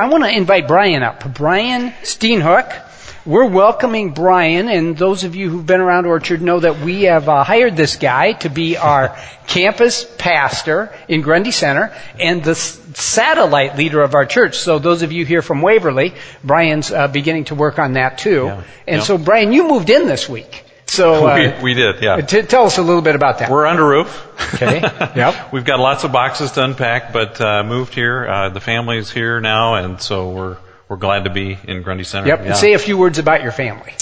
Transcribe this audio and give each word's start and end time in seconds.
I 0.00 0.08
want 0.08 0.24
to 0.24 0.30
invite 0.34 0.66
Brian 0.66 1.02
up. 1.02 1.34
Brian 1.34 1.90
Steenhook. 2.02 2.86
We're 3.26 3.44
welcoming 3.44 4.14
Brian, 4.14 4.68
and 4.70 4.96
those 4.96 5.24
of 5.24 5.36
you 5.36 5.50
who've 5.50 5.66
been 5.66 5.82
around 5.82 6.06
Orchard 6.06 6.40
know 6.40 6.58
that 6.58 6.80
we 6.80 7.02
have 7.02 7.28
uh, 7.28 7.44
hired 7.44 7.76
this 7.76 7.96
guy 7.96 8.32
to 8.32 8.48
be 8.48 8.78
our 8.78 9.14
campus 9.46 10.06
pastor 10.16 10.90
in 11.06 11.20
Grundy 11.20 11.50
Center 11.50 11.94
and 12.18 12.42
the 12.42 12.52
s- 12.52 12.80
satellite 12.94 13.76
leader 13.76 14.00
of 14.00 14.14
our 14.14 14.24
church. 14.24 14.56
So 14.56 14.78
those 14.78 15.02
of 15.02 15.12
you 15.12 15.26
here 15.26 15.42
from 15.42 15.60
Waverly, 15.60 16.14
Brian's 16.42 16.90
uh, 16.90 17.08
beginning 17.08 17.44
to 17.44 17.54
work 17.54 17.78
on 17.78 17.92
that 17.92 18.16
too. 18.16 18.44
Yeah. 18.46 18.62
And 18.88 18.96
Yep. 19.00 19.04
so, 19.06 19.18
Brian, 19.18 19.52
you 19.52 19.68
moved 19.68 19.90
in 19.90 20.06
this 20.06 20.26
week. 20.26 20.64
So 20.90 21.26
uh, 21.28 21.54
we, 21.58 21.62
we 21.62 21.74
did, 21.74 22.02
yeah. 22.02 22.20
t- 22.20 22.42
tell 22.42 22.66
us 22.66 22.78
a 22.78 22.82
little 22.82 23.02
bit 23.02 23.14
about 23.14 23.38
that. 23.38 23.50
We're 23.50 23.66
under 23.66 23.86
roof. 23.86 24.26
Okay. 24.54 24.80
Yep. 25.20 25.52
We've 25.52 25.64
got 25.64 25.80
lots 25.80 26.04
of 26.04 26.12
boxes 26.12 26.52
to 26.52 26.64
unpack, 26.64 27.12
but 27.12 27.40
uh, 27.40 27.62
moved 27.64 27.94
here. 27.94 28.26
Uh, 28.26 28.48
the 28.48 28.60
family's 28.60 29.10
here 29.10 29.40
now, 29.40 29.74
and 29.74 30.00
so 30.00 30.30
we're 30.30 30.56
we're 30.88 30.96
glad 30.96 31.24
to 31.24 31.30
be 31.30 31.58
in 31.64 31.82
Grundy 31.82 32.04
Center. 32.04 32.28
Yep. 32.28 32.40
Yeah. 32.40 32.46
And 32.46 32.56
say 32.56 32.72
a 32.72 32.78
few 32.78 32.96
words 32.96 33.18
about 33.18 33.42
your 33.42 33.52
family. 33.52 33.94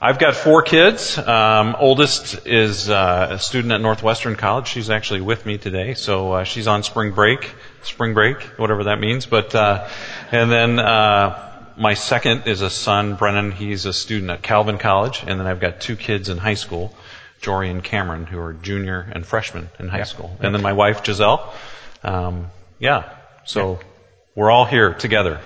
I've 0.00 0.18
got 0.18 0.34
four 0.34 0.62
kids. 0.62 1.16
Um, 1.16 1.76
oldest 1.78 2.46
is 2.46 2.90
uh, 2.90 3.28
a 3.32 3.38
student 3.38 3.72
at 3.72 3.80
Northwestern 3.80 4.36
College. 4.36 4.68
She's 4.68 4.90
actually 4.90 5.22
with 5.22 5.46
me 5.46 5.56
today, 5.56 5.94
so 5.94 6.32
uh, 6.32 6.44
she's 6.44 6.66
on 6.66 6.82
spring 6.82 7.12
break. 7.12 7.50
Spring 7.82 8.12
break, 8.12 8.42
whatever 8.58 8.84
that 8.84 8.98
means. 8.98 9.24
But 9.26 9.54
uh, 9.54 9.88
and 10.32 10.50
then 10.50 10.78
uh, 10.78 11.45
my 11.76 11.94
second 11.94 12.46
is 12.46 12.62
a 12.62 12.70
son, 12.70 13.14
Brennan. 13.16 13.52
He's 13.52 13.86
a 13.86 13.92
student 13.92 14.30
at 14.30 14.42
Calvin 14.42 14.78
College, 14.78 15.22
and 15.26 15.38
then 15.38 15.46
I've 15.46 15.60
got 15.60 15.80
two 15.80 15.96
kids 15.96 16.28
in 16.28 16.38
high 16.38 16.54
school, 16.54 16.94
Jory 17.40 17.70
and 17.70 17.82
Cameron, 17.82 18.26
who 18.26 18.38
are 18.40 18.52
junior 18.52 19.06
and 19.12 19.26
freshman 19.26 19.68
in 19.78 19.88
high 19.88 20.04
school, 20.04 20.36
and 20.40 20.54
then 20.54 20.62
my 20.62 20.72
wife 20.72 21.04
Giselle. 21.04 21.54
Um, 22.02 22.46
yeah, 22.78 23.10
so 23.44 23.78
we're 24.34 24.50
all 24.50 24.64
here 24.64 24.94
together, 24.94 25.40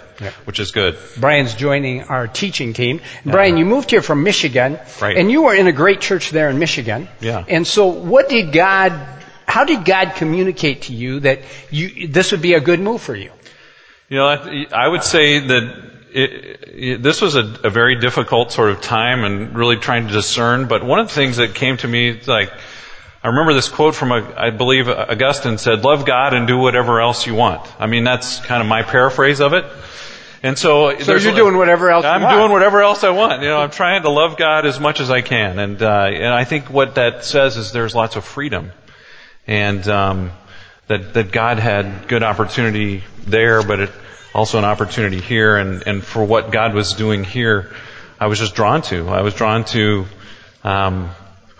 which 0.45 0.61
is 0.61 0.71
good. 0.73 0.99
Brian's 1.17 1.55
joining 1.55 2.03
our 2.03 2.27
teaching 2.27 2.73
team. 2.75 3.01
Brian, 3.25 3.57
you 3.57 3.65
moved 3.65 3.91
here 3.91 4.03
from 4.03 4.23
Michigan, 4.23 4.79
Right. 5.01 5.17
and 5.17 5.31
you 5.31 5.43
were 5.43 5.55
in 5.55 5.67
a 5.67 5.73
great 5.73 6.01
church 6.01 6.31
there 6.31 6.49
in 6.51 6.59
Michigan. 6.59 7.09
Yeah. 7.21 7.45
And 7.49 7.67
so, 7.67 7.87
what 7.89 8.29
did 8.29 8.53
God? 8.53 8.93
How 9.47 9.65
did 9.65 9.85
God 9.85 10.13
communicate 10.15 10.83
to 10.83 10.93
you 10.93 11.21
that 11.21 11.41
you 11.71 12.07
this 12.07 12.31
would 12.31 12.43
be 12.43 12.55
a 12.55 12.61
good 12.61 12.79
move 12.81 13.01
for 13.03 13.17
you? 13.17 13.33
You 14.09 14.19
know, 14.19 14.27
I 14.27 14.67
I 14.73 14.87
would 14.89 15.03
say 15.03 15.41
that 15.41 15.91
it, 16.13 16.69
it, 16.69 17.03
this 17.03 17.21
was 17.21 17.35
a, 17.37 17.61
a 17.65 17.71
very 17.71 18.01
difficult 18.01 18.53
sort 18.53 18.71
of 18.71 18.81
time 18.81 19.25
and 19.25 19.55
really 19.55 19.77
trying 19.77 20.07
to 20.07 20.13
discern. 20.13 20.69
But 20.69 20.85
one 20.85 20.99
of 20.99 21.09
the 21.09 21.15
things 21.15 21.37
that 21.39 21.55
came 21.55 21.77
to 21.79 21.89
me, 21.89 22.21
like, 22.27 22.53
I 23.23 23.29
remember 23.29 23.53
this 23.55 23.69
quote 23.69 23.95
from, 23.95 24.13
a, 24.13 24.35
I 24.37 24.51
believe 24.51 24.89
Augustine 24.89 25.59
said, 25.59 25.85
love 25.85 26.07
God 26.07 26.33
and 26.35 26.47
do 26.47 26.59
whatever 26.59 27.01
else 27.01 27.27
you 27.27 27.35
want. 27.35 27.69
I 27.81 27.87
mean, 27.87 28.05
that's 28.05 28.41
kind 28.41 28.63
of 28.63 28.69
my 28.69 28.83
paraphrase 28.83 29.41
of 29.41 29.53
it. 29.53 29.65
And 30.43 30.57
so, 30.57 30.99
So 30.99 31.17
you're 31.17 31.35
doing 31.35 31.59
whatever 31.59 31.91
else. 31.91 32.07
I'm 32.07 32.23
want. 32.23 32.39
doing 32.39 32.51
whatever 32.51 32.81
else 32.81 33.05
I 33.05 33.11
want. 33.11 33.43
You 33.43 33.49
know, 33.49 33.59
I'm 33.59 33.71
trying 33.71 34.03
to 34.03 34.11
love 34.11 34.39
God 34.39 34.65
as 34.65 34.81
much 34.81 35.01
as 35.01 35.11
I 35.11 35.21
can, 35.21 35.59
and 35.59 35.83
uh, 35.83 36.07
and 36.07 36.33
I 36.33 36.45
think 36.45 36.71
what 36.71 36.95
that 36.95 37.27
says 37.27 37.59
is 37.59 37.73
there's 37.73 37.95
lots 37.95 38.17
of 38.17 38.25
freedom, 38.25 38.73
and 39.47 39.87
um, 39.87 40.31
that 40.87 41.13
that 41.13 41.31
God 41.31 41.59
had 41.59 42.09
good 42.09 42.23
opportunity 42.23 43.05
there, 43.27 43.63
but 43.63 43.81
it, 43.81 43.91
also 44.35 44.59
an 44.59 44.65
opportunity 44.65 45.21
here, 45.21 45.57
and 45.57 45.87
and 45.87 46.05
for 46.05 46.25
what 46.25 46.51
God 46.51 46.75
was 46.75 46.95
doing 46.95 47.25
here, 47.25 47.73
I 48.19 48.27
was 48.27 48.39
just 48.39 48.55
drawn 48.55 48.83
to. 48.83 49.09
I 49.09 49.23
was 49.23 49.35
drawn 49.35 49.65
to. 49.67 50.07
Um, 50.63 51.11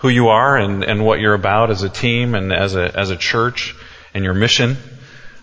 who 0.01 0.09
you 0.09 0.29
are 0.29 0.57
and, 0.57 0.83
and 0.83 1.05
what 1.05 1.19
you're 1.19 1.35
about 1.35 1.69
as 1.69 1.83
a 1.83 1.89
team 1.89 2.33
and 2.33 2.51
as 2.51 2.75
a 2.75 2.99
as 2.99 3.11
a 3.11 3.15
church 3.15 3.75
and 4.15 4.23
your 4.23 4.33
mission. 4.33 4.75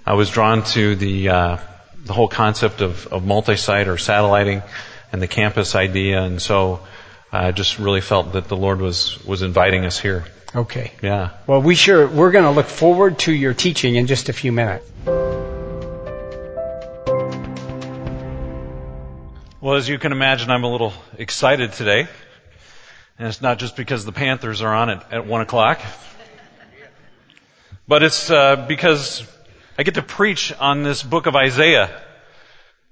I 0.04 0.14
was 0.14 0.30
drawn 0.30 0.64
to 0.74 0.96
the 0.96 1.28
uh, 1.28 1.56
the 2.04 2.12
whole 2.12 2.28
concept 2.28 2.80
of, 2.80 3.06
of 3.06 3.24
multi-site 3.24 3.86
or 3.86 3.98
satelliting 3.98 4.62
and 5.12 5.22
the 5.22 5.28
campus 5.28 5.76
idea, 5.76 6.22
and 6.22 6.42
so 6.42 6.80
I 7.30 7.52
just 7.52 7.78
really 7.78 8.00
felt 8.00 8.32
that 8.32 8.48
the 8.48 8.56
Lord 8.56 8.80
was 8.80 9.24
was 9.24 9.42
inviting 9.42 9.84
us 9.84 9.98
here. 9.98 10.24
Okay. 10.54 10.92
Yeah. 11.02 11.30
Well, 11.46 11.62
we 11.62 11.76
sure 11.76 12.08
we're 12.08 12.32
going 12.32 12.44
to 12.44 12.50
look 12.50 12.66
forward 12.66 13.18
to 13.20 13.32
your 13.32 13.54
teaching 13.54 13.94
in 13.94 14.06
just 14.06 14.28
a 14.28 14.32
few 14.32 14.50
minutes. 14.50 14.90
Well, 19.60 19.74
as 19.74 19.88
you 19.88 19.98
can 19.98 20.12
imagine, 20.12 20.52
I'm 20.52 20.62
a 20.62 20.70
little 20.70 20.92
excited 21.16 21.72
today. 21.72 22.06
And 23.18 23.26
it's 23.26 23.42
not 23.42 23.58
just 23.58 23.74
because 23.74 24.04
the 24.04 24.12
Panthers 24.12 24.62
are 24.62 24.72
on 24.72 24.88
at, 24.88 25.12
at 25.12 25.26
1 25.26 25.40
o'clock. 25.40 25.80
But 27.88 28.04
it's 28.04 28.30
uh, 28.30 28.66
because 28.68 29.26
I 29.76 29.82
get 29.82 29.94
to 29.94 30.02
preach 30.02 30.52
on 30.60 30.84
this 30.84 31.02
book 31.02 31.26
of 31.26 31.34
Isaiah. 31.34 31.90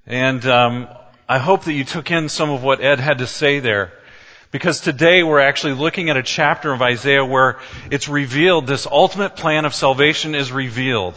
And 0.09 0.45
um, 0.45 0.89
I 1.29 1.39
hope 1.39 1.67
that 1.67 1.73
you 1.73 1.85
took 1.85 2.11
in 2.11 2.29
some 2.29 2.51
of 2.51 2.65
what 2.65 2.81
Ed 2.81 2.99
had 2.99 3.19
to 3.19 3.29
say 3.29 3.61
there. 3.61 3.93
Because 4.51 4.81
today 4.81 5.23
we're 5.23 5.39
actually 5.39 5.75
looking 5.75 6.11
at 6.11 6.17
a 6.17 6.23
chapter 6.25 6.73
of 6.73 6.83
Isaiah 6.83 7.25
where 7.25 7.61
it's 7.93 8.09
revealed, 8.09 8.67
this 8.67 8.89
ultimate 8.89 9.37
plan 9.37 9.67
of 9.67 9.73
salvation 9.73 10.35
is 10.35 10.51
revealed 10.51 11.15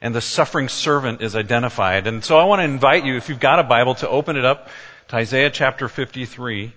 and 0.00 0.14
the 0.14 0.20
suffering 0.20 0.68
servant 0.68 1.20
is 1.20 1.36
identified. 1.36 2.06
And 2.06 2.24
so 2.24 2.38
I 2.38 2.44
want 2.44 2.60
to 2.60 2.64
invite 2.64 3.04
you, 3.04 3.16
if 3.16 3.28
you've 3.28 3.40
got 3.40 3.58
a 3.58 3.64
Bible, 3.64 3.94
to 3.96 4.08
open 4.08 4.36
it 4.36 4.44
up 4.44 4.68
to 5.08 5.16
Isaiah 5.16 5.50
chapter 5.50 5.88
53. 5.88 6.72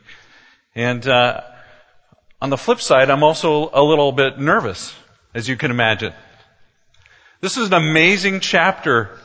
And 0.75 1.07
uh, 1.07 1.41
on 2.41 2.49
the 2.49 2.57
flip 2.57 2.81
side, 2.81 3.09
I'm 3.09 3.23
also 3.23 3.69
a 3.73 3.81
little 3.81 4.11
bit 4.11 4.39
nervous, 4.39 4.93
as 5.33 5.47
you 5.47 5.55
can 5.55 5.71
imagine. 5.71 6.13
This 7.39 7.57
is 7.57 7.67
an 7.67 7.73
amazing 7.73 8.41
chapter 8.41 9.17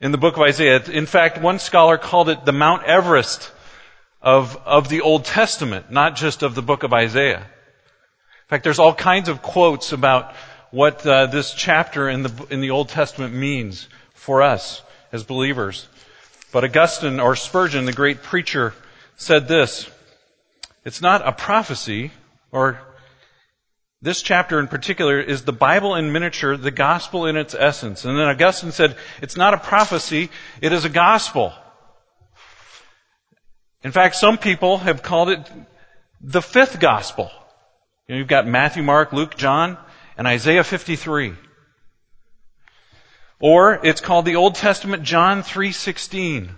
in 0.00 0.12
the 0.12 0.18
book 0.18 0.36
of 0.36 0.42
Isaiah. 0.42 0.82
In 0.84 1.06
fact, 1.06 1.40
one 1.40 1.58
scholar 1.58 1.98
called 1.98 2.28
it 2.28 2.44
the 2.44 2.52
Mount 2.52 2.84
Everest 2.84 3.50
of, 4.22 4.56
of 4.64 4.88
the 4.88 5.00
Old 5.00 5.24
Testament, 5.24 5.90
not 5.90 6.16
just 6.16 6.42
of 6.42 6.54
the 6.54 6.62
book 6.62 6.82
of 6.82 6.92
Isaiah. 6.92 7.40
In 7.40 8.48
fact, 8.48 8.64
there's 8.64 8.78
all 8.78 8.94
kinds 8.94 9.28
of 9.28 9.42
quotes 9.42 9.92
about 9.92 10.34
what 10.70 11.06
uh, 11.06 11.26
this 11.26 11.54
chapter 11.54 12.08
in 12.08 12.22
the 12.22 12.46
in 12.50 12.60
the 12.60 12.70
Old 12.70 12.88
Testament 12.88 13.34
means 13.34 13.88
for 14.14 14.42
us 14.42 14.82
as 15.12 15.24
believers. 15.24 15.88
But 16.52 16.64
Augustine 16.64 17.20
or 17.20 17.36
Spurgeon, 17.36 17.84
the 17.84 17.92
great 17.92 18.22
preacher, 18.22 18.74
said 19.16 19.48
this: 19.48 19.88
"It's 20.84 21.00
not 21.00 21.26
a 21.26 21.32
prophecy, 21.32 22.10
or 22.52 22.80
this 24.00 24.22
chapter 24.22 24.60
in 24.60 24.68
particular 24.68 25.20
is 25.20 25.42
the 25.42 25.52
Bible 25.52 25.94
in 25.94 26.12
miniature, 26.12 26.56
the 26.56 26.70
gospel 26.70 27.26
in 27.26 27.36
its 27.36 27.54
essence." 27.54 28.04
And 28.04 28.18
then 28.18 28.28
Augustine 28.28 28.72
said, 28.72 28.96
"It's 29.22 29.36
not 29.36 29.54
a 29.54 29.58
prophecy; 29.58 30.30
it 30.60 30.72
is 30.72 30.84
a 30.84 30.90
gospel." 30.90 31.52
In 33.82 33.92
fact, 33.92 34.16
some 34.16 34.38
people 34.38 34.78
have 34.78 35.02
called 35.02 35.30
it 35.30 35.50
the 36.20 36.42
fifth 36.42 36.80
gospel. 36.80 37.30
You 38.06 38.14
know, 38.14 38.18
you've 38.18 38.28
got 38.28 38.46
Matthew, 38.46 38.82
Mark, 38.82 39.12
Luke, 39.12 39.36
John, 39.36 39.78
and 40.18 40.26
Isaiah 40.26 40.64
53. 40.64 41.32
Or 43.40 43.78
it's 43.86 44.00
called 44.00 44.24
the 44.24 44.36
Old 44.36 44.56
Testament 44.56 45.04
John 45.04 45.42
3:16. 45.42 46.56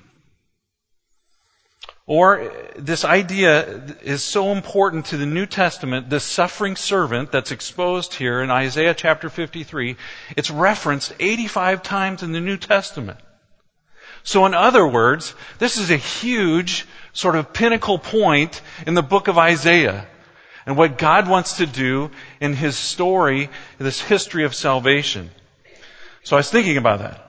Or 2.06 2.50
this 2.74 3.04
idea 3.04 3.82
is 4.02 4.24
so 4.24 4.50
important 4.50 5.06
to 5.06 5.16
the 5.16 5.26
New 5.26 5.46
Testament, 5.46 6.10
this 6.10 6.24
suffering 6.24 6.74
servant 6.74 7.30
that's 7.30 7.52
exposed 7.52 8.14
here 8.14 8.42
in 8.42 8.50
Isaiah 8.50 8.94
chapter 8.94 9.28
53, 9.28 9.96
it's 10.36 10.50
referenced 10.50 11.12
85 11.20 11.84
times 11.84 12.24
in 12.24 12.32
the 12.32 12.40
New 12.40 12.56
Testament. 12.56 13.20
So 14.24 14.44
in 14.46 14.54
other 14.54 14.86
words, 14.86 15.34
this 15.58 15.76
is 15.76 15.90
a 15.90 15.96
huge 15.96 16.86
sort 17.12 17.36
of 17.36 17.52
pinnacle 17.52 17.98
point 17.98 18.60
in 18.86 18.94
the 18.94 19.02
book 19.02 19.28
of 19.28 19.38
Isaiah 19.38 20.06
and 20.70 20.78
what 20.78 20.98
God 20.98 21.28
wants 21.28 21.56
to 21.56 21.66
do 21.66 22.12
in 22.40 22.54
His 22.54 22.76
story, 22.76 23.50
this 23.78 24.00
history 24.00 24.44
of 24.44 24.54
salvation. 24.54 25.28
So 26.22 26.36
I 26.36 26.38
was 26.38 26.48
thinking 26.48 26.76
about 26.76 27.00
that. 27.00 27.26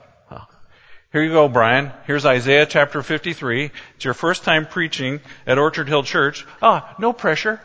Here 1.12 1.24
you 1.24 1.30
go, 1.30 1.48
Brian. 1.48 1.90
Here's 2.06 2.24
Isaiah 2.24 2.66
chapter 2.66 3.02
53. 3.02 3.72
It's 3.96 4.04
your 4.04 4.14
first 4.14 4.44
time 4.44 4.64
preaching 4.64 5.18
at 5.44 5.58
Orchard 5.58 5.88
Hill 5.88 6.04
Church. 6.04 6.46
Ah, 6.62 6.94
no 7.00 7.12
pressure. 7.12 7.60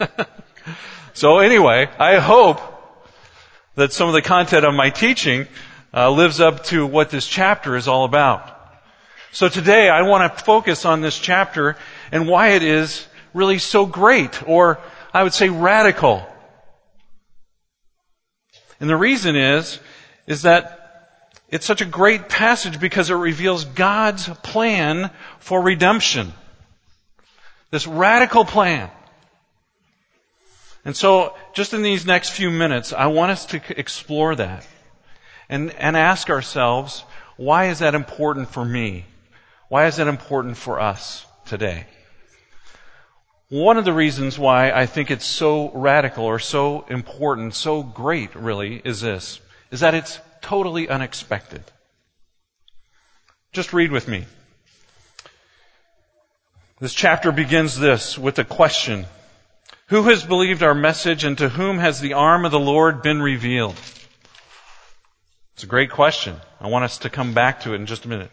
so 1.14 1.38
anyway, 1.38 1.88
I 2.00 2.18
hope 2.18 2.60
that 3.76 3.92
some 3.92 4.08
of 4.08 4.14
the 4.14 4.22
content 4.22 4.64
of 4.64 4.74
my 4.74 4.90
teaching 4.90 5.46
uh, 5.94 6.10
lives 6.10 6.40
up 6.40 6.64
to 6.64 6.84
what 6.84 7.10
this 7.10 7.28
chapter 7.28 7.76
is 7.76 7.86
all 7.86 8.04
about. 8.06 8.58
So 9.30 9.48
today 9.48 9.88
I 9.88 10.02
want 10.02 10.36
to 10.36 10.44
focus 10.44 10.84
on 10.84 11.00
this 11.00 11.16
chapter 11.16 11.76
and 12.10 12.26
why 12.26 12.48
it 12.48 12.64
is 12.64 13.06
really 13.34 13.58
so 13.58 13.86
great, 13.86 14.46
or 14.48 14.78
I 15.12 15.22
would 15.22 15.34
say 15.34 15.48
radical. 15.48 16.26
And 18.80 18.88
the 18.88 18.96
reason 18.96 19.36
is, 19.36 19.78
is 20.26 20.42
that 20.42 21.30
it's 21.48 21.66
such 21.66 21.82
a 21.82 21.86
great 21.86 22.28
passage 22.28 22.80
because 22.80 23.10
it 23.10 23.14
reveals 23.14 23.64
God's 23.64 24.26
plan 24.42 25.10
for 25.38 25.60
redemption. 25.60 26.32
This 27.70 27.86
radical 27.86 28.44
plan. 28.44 28.90
And 30.84 30.96
so, 30.96 31.36
just 31.52 31.74
in 31.74 31.82
these 31.82 32.06
next 32.06 32.30
few 32.30 32.50
minutes, 32.50 32.92
I 32.92 33.06
want 33.06 33.32
us 33.32 33.46
to 33.46 33.60
explore 33.78 34.34
that 34.34 34.66
and, 35.48 35.70
and 35.74 35.96
ask 35.96 36.28
ourselves, 36.28 37.04
Why 37.36 37.66
is 37.66 37.78
that 37.78 37.94
important 37.94 38.48
for 38.48 38.64
me? 38.64 39.04
Why 39.68 39.86
is 39.86 39.96
that 39.96 40.08
important 40.08 40.56
for 40.56 40.80
us 40.80 41.24
today? 41.46 41.86
One 43.52 43.76
of 43.76 43.84
the 43.84 43.92
reasons 43.92 44.38
why 44.38 44.70
I 44.70 44.86
think 44.86 45.10
it's 45.10 45.26
so 45.26 45.70
radical 45.72 46.24
or 46.24 46.38
so 46.38 46.86
important, 46.88 47.54
so 47.54 47.82
great 47.82 48.34
really, 48.34 48.80
is 48.82 49.02
this, 49.02 49.42
is 49.70 49.80
that 49.80 49.92
it's 49.92 50.18
totally 50.40 50.88
unexpected. 50.88 51.62
Just 53.52 53.74
read 53.74 53.92
with 53.92 54.08
me. 54.08 54.24
This 56.80 56.94
chapter 56.94 57.30
begins 57.30 57.78
this 57.78 58.16
with 58.16 58.38
a 58.38 58.44
question. 58.44 59.04
Who 59.88 60.04
has 60.04 60.24
believed 60.24 60.62
our 60.62 60.74
message 60.74 61.22
and 61.22 61.36
to 61.36 61.50
whom 61.50 61.76
has 61.76 62.00
the 62.00 62.14
arm 62.14 62.46
of 62.46 62.52
the 62.52 62.58
Lord 62.58 63.02
been 63.02 63.20
revealed? 63.20 63.76
It's 65.56 65.64
a 65.64 65.66
great 65.66 65.90
question. 65.90 66.36
I 66.58 66.68
want 66.68 66.86
us 66.86 66.96
to 67.00 67.10
come 67.10 67.34
back 67.34 67.60
to 67.60 67.74
it 67.74 67.76
in 67.82 67.84
just 67.84 68.06
a 68.06 68.08
minute. 68.08 68.30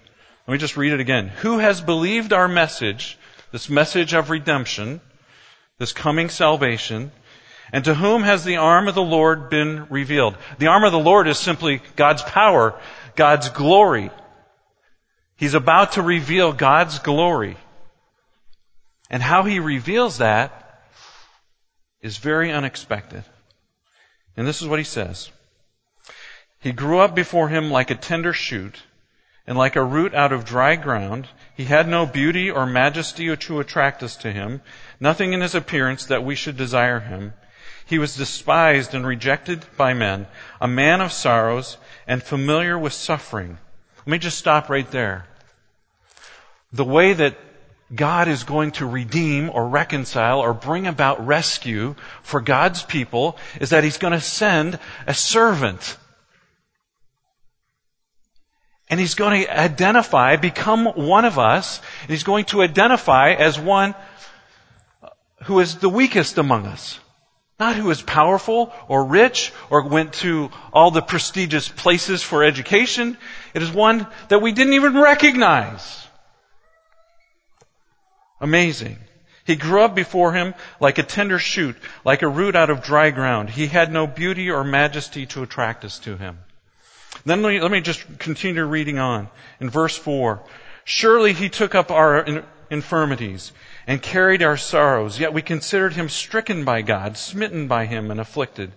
Let 0.48 0.54
me 0.54 0.60
just 0.60 0.78
read 0.78 0.94
it 0.94 1.02
again. 1.02 1.28
Who 1.28 1.58
has 1.58 1.82
believed 1.82 2.32
our 2.32 2.48
message, 2.48 3.20
this 3.52 3.70
message 3.70 4.14
of 4.14 4.30
redemption, 4.30 5.02
this 5.80 5.92
coming 5.94 6.30
salvation, 6.30 7.12
and 7.74 7.84
to 7.86 7.96
whom 7.96 8.24
has 8.24 8.44
the 8.44 8.58
arm 8.58 8.88
of 8.88 8.96
the 8.96 9.02
Lord 9.02 9.50
been 9.50 9.88
revealed? 9.90 10.38
The 10.60 10.68
arm 10.68 10.84
of 10.84 10.92
the 10.92 11.00
Lord 11.00 11.28
is 11.28 11.40
simply 11.40 11.82
God's 11.96 12.22
power, 12.22 12.80
God's 13.16 13.50
glory. 13.50 14.12
He's 15.36 15.54
about 15.54 15.94
to 15.94 16.02
reveal 16.02 16.54
God's 16.54 17.00
glory. 17.00 17.58
And 19.10 19.24
how 19.24 19.44
he 19.44 19.60
reveals 19.60 20.20
that 20.20 20.84
is 22.02 22.18
very 22.18 22.52
unexpected. 22.52 23.24
And 24.38 24.46
this 24.48 24.62
is 24.62 24.68
what 24.68 24.80
he 24.80 24.86
says. 24.86 25.32
He 26.60 26.72
grew 26.72 27.00
up 27.00 27.16
before 27.16 27.50
him 27.50 27.72
like 27.72 27.90
a 27.90 27.96
tender 27.96 28.34
shoot, 28.34 28.76
and 29.48 29.58
like 29.58 29.76
a 29.76 29.84
root 29.84 30.14
out 30.14 30.32
of 30.32 30.46
dry 30.46 30.76
ground. 30.76 31.28
He 31.60 31.66
had 31.66 31.90
no 31.90 32.06
beauty 32.06 32.50
or 32.50 32.66
majesty 32.66 33.36
to 33.36 33.60
attract 33.60 34.02
us 34.02 34.16
to 34.16 34.32
him, 34.32 34.62
nothing 34.98 35.34
in 35.34 35.42
his 35.42 35.54
appearance 35.54 36.06
that 36.06 36.24
we 36.24 36.34
should 36.34 36.56
desire 36.56 37.02
him. 37.02 37.34
He 37.86 38.00
was 38.00 38.16
despised 38.16 38.94
and 38.94 39.06
rejected 39.06 39.66
by 39.76 39.94
men, 39.94 40.28
a 40.62 40.70
man 40.70 41.02
of 41.02 41.12
sorrows 41.12 41.76
and 42.08 42.24
familiar 42.24 42.80
with 42.80 42.94
suffering. 42.94 43.58
Let 43.98 44.08
me 44.08 44.20
just 44.20 44.38
stop 44.38 44.70
right 44.70 44.90
there. 44.90 45.26
The 46.72 46.86
way 46.86 47.12
that 47.12 47.36
God 47.94 48.30
is 48.30 48.46
going 48.46 48.72
to 48.80 48.86
redeem 48.86 49.50
or 49.50 49.68
reconcile 49.68 50.40
or 50.40 50.54
bring 50.54 50.88
about 50.88 51.28
rescue 51.28 51.94
for 52.24 52.40
God's 52.40 52.84
people 52.84 53.38
is 53.60 53.72
that 53.72 53.84
He's 53.84 53.98
going 53.98 54.14
to 54.14 54.22
send 54.22 54.80
a 55.06 55.14
servant. 55.14 55.98
And 58.90 59.00
He's 59.00 59.16
going 59.16 59.44
to 59.44 59.60
identify, 59.60 60.36
become 60.36 60.86
one 60.86 61.26
of 61.26 61.38
us, 61.38 61.82
and 62.02 62.10
He's 62.10 62.24
going 62.24 62.46
to 62.46 62.62
identify 62.62 63.34
as 63.34 63.60
one 63.60 63.96
who 65.44 65.60
is 65.60 65.76
the 65.76 65.90
weakest 65.90 66.38
among 66.38 66.66
us. 66.66 67.00
Not 67.60 67.76
who 67.76 67.90
is 67.92 68.02
powerful 68.02 68.74
or 68.88 69.04
rich 69.04 69.52
or 69.70 69.86
went 69.86 70.14
to 70.14 70.50
all 70.72 70.92
the 70.92 71.02
prestigious 71.02 71.68
places 71.68 72.24
for 72.24 72.44
education. 72.44 73.18
It 73.54 73.62
is 73.62 73.70
one 73.70 74.08
that 74.30 74.42
we 74.42 74.54
didn't 74.54 74.74
even 74.74 74.98
recognize. 74.98 76.08
Amazing. 78.40 78.98
He 79.46 79.56
grew 79.56 79.82
up 79.82 79.94
before 79.94 80.32
him 80.32 80.54
like 80.80 81.00
a 81.00 81.04
tender 81.04 81.40
shoot, 81.40 81.76
like 82.06 82.22
a 82.22 82.28
root 82.30 82.56
out 82.56 82.70
of 82.70 82.84
dry 82.84 83.10
ground. 83.12 83.50
He 83.50 83.68
had 83.68 83.92
no 83.92 84.08
beauty 84.08 84.50
or 84.50 84.64
majesty 84.64 85.26
to 85.28 85.44
attract 85.44 85.84
us 85.84 86.00
to 86.00 86.16
him. 86.16 86.40
Then 87.30 87.44
let 87.44 87.50
me, 87.50 87.62
let 87.62 87.70
me 87.70 87.82
just 87.82 88.18
continue 88.18 88.66
reading 88.66 88.98
on. 88.98 89.30
In 89.60 89.70
verse 89.70 89.96
4, 89.96 90.42
surely 90.84 91.34
he 91.34 91.48
took 91.48 91.76
up 91.76 91.92
our 91.92 92.44
infirmities 92.72 93.52
and 93.86 94.02
carried 94.02 94.42
our 94.42 94.58
sorrows, 94.58 95.20
yet 95.20 95.32
we 95.32 95.44
considered 95.44 95.94
him 95.94 96.10
stricken 96.10 96.66
by 96.66 96.82
God, 96.82 97.18
smitten 97.18 97.68
by 97.68 97.86
him, 97.86 98.10
and 98.10 98.20
afflicted. 98.20 98.72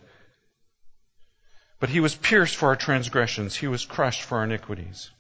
But 1.81 1.89
he 1.89 1.99
was 1.99 2.15
pierced 2.15 2.57
for 2.57 2.69
our 2.69 2.77
transgressions, 2.77 3.57
he 3.57 3.69
was 3.69 3.87
crushed 3.87 4.21
for 4.21 4.37
our 4.37 4.45
iniquities. 4.45 5.11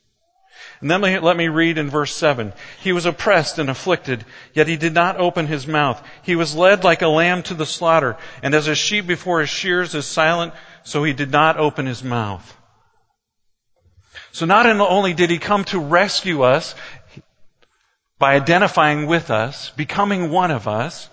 And 0.82 0.90
then 0.90 1.00
let 1.00 1.38
me 1.38 1.48
read 1.48 1.78
in 1.78 1.88
verse 1.88 2.14
7. 2.14 2.52
He 2.82 2.92
was 2.92 3.06
oppressed 3.06 3.58
and 3.58 3.70
afflicted, 3.70 4.26
yet 4.52 4.68
he 4.68 4.76
did 4.76 4.92
not 4.92 5.16
open 5.16 5.46
his 5.46 5.66
mouth. 5.66 6.06
He 6.22 6.36
was 6.36 6.54
led 6.54 6.84
like 6.84 7.00
a 7.00 7.08
lamb 7.08 7.42
to 7.44 7.54
the 7.54 7.64
slaughter, 7.64 8.18
and 8.42 8.54
as 8.54 8.68
a 8.68 8.74
sheep 8.74 9.06
before 9.06 9.40
his 9.40 9.48
shears 9.48 9.94
is 9.94 10.04
silent, 10.04 10.52
so 10.82 11.02
he 11.02 11.14
did 11.14 11.30
not 11.30 11.56
open 11.56 11.86
his 11.86 12.04
mouth. 12.04 12.58
So 14.32 14.46
not 14.46 14.66
only 14.66 15.12
did 15.12 15.30
he 15.30 15.38
come 15.38 15.64
to 15.66 15.78
rescue 15.78 16.42
us 16.42 16.74
by 18.18 18.34
identifying 18.34 19.06
with 19.06 19.30
us, 19.30 19.70
becoming 19.70 20.30
one 20.30 20.50
of 20.50 20.66
us, 20.66 21.10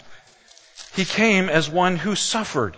he 0.96 1.06
came 1.06 1.50
as 1.50 1.70
one 1.70 1.98
who 1.98 2.16
suffered. 2.16 2.78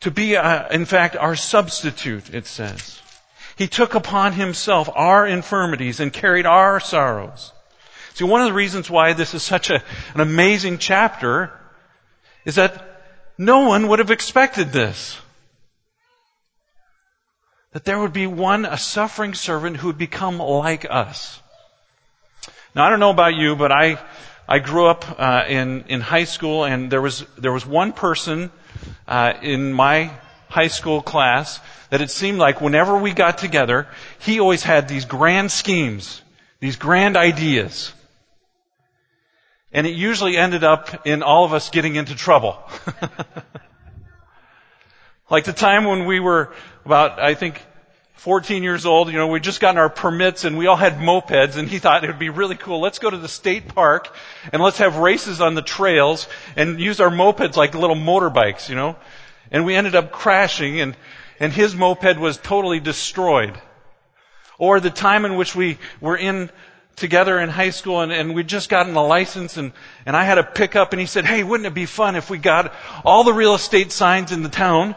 To 0.00 0.10
be, 0.10 0.36
uh, 0.36 0.68
in 0.68 0.84
fact, 0.84 1.16
our 1.16 1.34
substitute, 1.34 2.32
it 2.34 2.46
says. 2.46 3.00
He 3.56 3.66
took 3.66 3.94
upon 3.94 4.34
himself 4.34 4.90
our 4.94 5.26
infirmities 5.26 5.98
and 5.98 6.12
carried 6.12 6.44
our 6.44 6.78
sorrows. 6.78 7.52
See, 8.12 8.24
one 8.24 8.42
of 8.42 8.48
the 8.48 8.52
reasons 8.52 8.90
why 8.90 9.14
this 9.14 9.32
is 9.32 9.42
such 9.42 9.70
a, 9.70 9.82
an 10.14 10.20
amazing 10.20 10.78
chapter 10.78 11.50
is 12.44 12.56
that 12.56 12.82
no 13.38 13.60
one 13.60 13.88
would 13.88 13.98
have 13.98 14.10
expected 14.10 14.72
this. 14.72 15.18
That 17.76 17.84
there 17.84 17.98
would 17.98 18.14
be 18.14 18.26
one, 18.26 18.64
a 18.64 18.78
suffering 18.78 19.34
servant 19.34 19.76
who 19.76 19.88
would 19.88 19.98
become 19.98 20.38
like 20.38 20.86
us. 20.88 21.38
Now, 22.74 22.86
I 22.86 22.88
don't 22.88 23.00
know 23.00 23.10
about 23.10 23.34
you, 23.34 23.54
but 23.54 23.70
I, 23.70 23.98
I 24.48 24.60
grew 24.60 24.86
up 24.86 25.04
uh, 25.20 25.44
in 25.46 25.84
in 25.88 26.00
high 26.00 26.24
school, 26.24 26.64
and 26.64 26.90
there 26.90 27.02
was 27.02 27.26
there 27.36 27.52
was 27.52 27.66
one 27.66 27.92
person 27.92 28.50
uh, 29.06 29.34
in 29.42 29.74
my 29.74 30.10
high 30.48 30.68
school 30.68 31.02
class 31.02 31.60
that 31.90 32.00
it 32.00 32.10
seemed 32.10 32.38
like 32.38 32.62
whenever 32.62 32.96
we 32.96 33.12
got 33.12 33.36
together, 33.36 33.86
he 34.20 34.40
always 34.40 34.62
had 34.62 34.88
these 34.88 35.04
grand 35.04 35.52
schemes, 35.52 36.22
these 36.60 36.76
grand 36.76 37.14
ideas. 37.14 37.92
And 39.70 39.86
it 39.86 39.94
usually 39.94 40.38
ended 40.38 40.64
up 40.64 41.06
in 41.06 41.22
all 41.22 41.44
of 41.44 41.52
us 41.52 41.68
getting 41.68 41.96
into 41.96 42.14
trouble. 42.14 42.56
like 45.30 45.44
the 45.44 45.52
time 45.52 45.84
when 45.84 46.06
we 46.06 46.20
were 46.20 46.52
about, 46.84 47.18
I 47.18 47.34
think, 47.34 47.62
14 48.14 48.62
years 48.62 48.86
old, 48.86 49.08
you 49.08 49.14
know, 49.14 49.28
we'd 49.28 49.42
just 49.42 49.60
gotten 49.60 49.78
our 49.78 49.90
permits 49.90 50.44
and 50.44 50.56
we 50.56 50.66
all 50.66 50.76
had 50.76 50.98
mopeds 50.98 51.56
and 51.56 51.68
he 51.68 51.78
thought 51.78 52.02
it 52.02 52.08
would 52.08 52.18
be 52.18 52.30
really 52.30 52.56
cool. 52.56 52.80
Let's 52.80 52.98
go 52.98 53.10
to 53.10 53.16
the 53.16 53.28
state 53.28 53.68
park 53.68 54.14
and 54.52 54.62
let's 54.62 54.78
have 54.78 54.96
races 54.96 55.40
on 55.40 55.54
the 55.54 55.62
trails 55.62 56.26
and 56.56 56.80
use 56.80 57.00
our 57.00 57.10
mopeds 57.10 57.56
like 57.56 57.74
little 57.74 57.96
motorbikes, 57.96 58.68
you 58.68 58.74
know. 58.74 58.96
And 59.50 59.64
we 59.64 59.74
ended 59.74 59.94
up 59.94 60.10
crashing 60.10 60.80
and 60.80 60.96
and 61.38 61.52
his 61.52 61.74
moped 61.74 62.18
was 62.18 62.38
totally 62.38 62.80
destroyed. 62.80 63.60
Or 64.58 64.80
the 64.80 64.90
time 64.90 65.24
in 65.24 65.36
which 65.36 65.54
we 65.54 65.78
were 66.00 66.16
in 66.16 66.50
together 66.96 67.38
in 67.38 67.50
high 67.50 67.70
school 67.70 68.00
and, 68.00 68.10
and 68.10 68.34
we'd 68.34 68.48
just 68.48 68.70
gotten 68.70 68.96
a 68.96 69.06
license 69.06 69.58
and, 69.58 69.72
and 70.06 70.16
I 70.16 70.24
had 70.24 70.38
a 70.38 70.42
pickup 70.42 70.92
and 70.92 71.00
he 71.00 71.06
said, 71.06 71.26
hey, 71.26 71.44
wouldn't 71.44 71.66
it 71.66 71.74
be 71.74 71.84
fun 71.84 72.16
if 72.16 72.30
we 72.30 72.38
got 72.38 72.72
all 73.04 73.22
the 73.22 73.34
real 73.34 73.54
estate 73.54 73.92
signs 73.92 74.32
in 74.32 74.42
the 74.42 74.48
town 74.48 74.96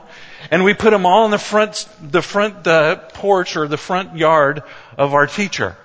and 0.52 0.64
we 0.64 0.74
put 0.74 0.92
them 0.92 1.06
all 1.06 1.26
in 1.26 1.32
the 1.32 1.38
front, 1.38 1.88
the 2.02 2.22
front 2.22 2.66
uh, 2.68 2.96
porch 2.96 3.56
or 3.56 3.68
the 3.68 3.78
front 3.78 4.18
yard 4.18 4.64
of 4.98 5.14
our 5.14 5.28
teacher? 5.28 5.76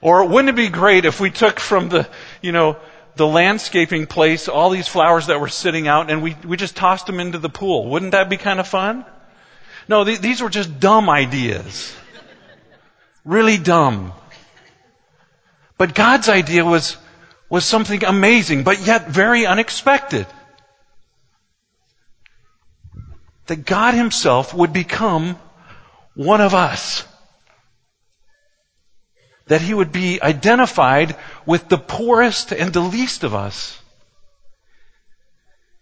Or 0.00 0.24
wouldn't 0.24 0.48
it 0.48 0.56
be 0.56 0.68
great 0.68 1.04
if 1.04 1.20
we 1.20 1.30
took 1.30 1.60
from 1.60 1.90
the, 1.90 2.08
you 2.40 2.52
know, 2.52 2.76
the 3.16 3.26
landscaping 3.26 4.06
place, 4.06 4.48
all 4.48 4.70
these 4.70 4.88
flowers 4.88 5.26
that 5.26 5.40
were 5.40 5.48
sitting 5.48 5.88
out, 5.88 6.10
and 6.10 6.22
we, 6.22 6.36
we 6.44 6.56
just 6.56 6.74
tossed 6.74 7.06
them 7.06 7.20
into 7.20 7.38
the 7.38 7.50
pool. 7.50 7.90
Wouldn't 7.90 8.12
that 8.12 8.30
be 8.30 8.38
kind 8.38 8.60
of 8.60 8.66
fun? 8.66 9.04
No, 9.88 10.04
th- 10.04 10.20
these 10.20 10.40
were 10.40 10.48
just 10.48 10.80
dumb 10.80 11.10
ideas. 11.10 11.94
Really 13.24 13.58
dumb. 13.58 14.12
But 15.76 15.94
God's 15.94 16.28
idea 16.30 16.64
was, 16.64 16.96
was 17.50 17.64
something 17.64 18.04
amazing, 18.04 18.64
but 18.64 18.80
yet 18.80 19.08
very 19.08 19.44
unexpected. 19.44 20.26
That 23.50 23.66
God 23.66 23.94
Himself 23.94 24.54
would 24.54 24.72
become 24.72 25.36
one 26.14 26.40
of 26.40 26.54
us 26.54 27.04
that 29.50 29.60
he 29.60 29.74
would 29.74 29.90
be 29.90 30.22
identified 30.22 31.16
with 31.44 31.68
the 31.68 31.76
poorest 31.76 32.52
and 32.52 32.72
the 32.72 32.80
least 32.80 33.24
of 33.24 33.34
us. 33.34 33.76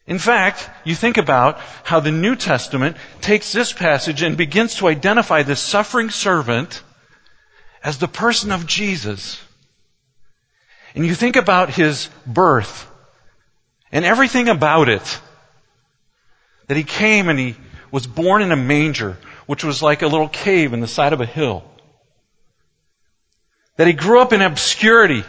In 0.07 0.19
fact, 0.19 0.71
you 0.85 0.95
think 0.95 1.19
about 1.19 1.61
how 1.85 2.01
the 2.01 2.11
New 2.11 2.35
Testament 2.35 2.97
takes 3.21 3.53
this 3.53 3.71
passage 3.75 4.23
and 4.23 4.39
begins 4.39 4.77
to 4.77 4.89
identify 4.89 5.43
the 5.43 5.55
suffering 5.55 6.09
servant 6.09 6.83
as 7.85 7.99
the 7.99 8.09
person 8.09 8.53
of 8.53 8.67
Jesus. 8.67 9.39
And 10.95 11.05
you 11.05 11.15
think 11.15 11.37
about 11.37 11.69
his 11.69 12.09
birth 12.27 12.91
and 13.93 14.03
everything 14.07 14.49
about 14.49 14.89
it. 14.89 15.21
That 16.69 16.77
he 16.77 16.85
came 16.85 17.29
and 17.29 17.39
he 17.39 17.57
was 17.91 18.07
born 18.07 18.43
in 18.43 18.53
a 18.53 18.57
manger 18.57 19.19
which 19.47 19.65
was 19.65 19.83
like 19.83 20.03
a 20.03 20.07
little 20.07 20.29
cave 20.29 20.75
in 20.75 20.81
the 20.81 20.87
side 20.87 21.15
of 21.15 21.23
a 21.23 21.27
hill. 21.27 21.65
That 23.77 23.87
he 23.87 23.95
grew 23.95 24.21
up 24.21 24.33
in 24.33 24.43
obscurity 24.43 25.25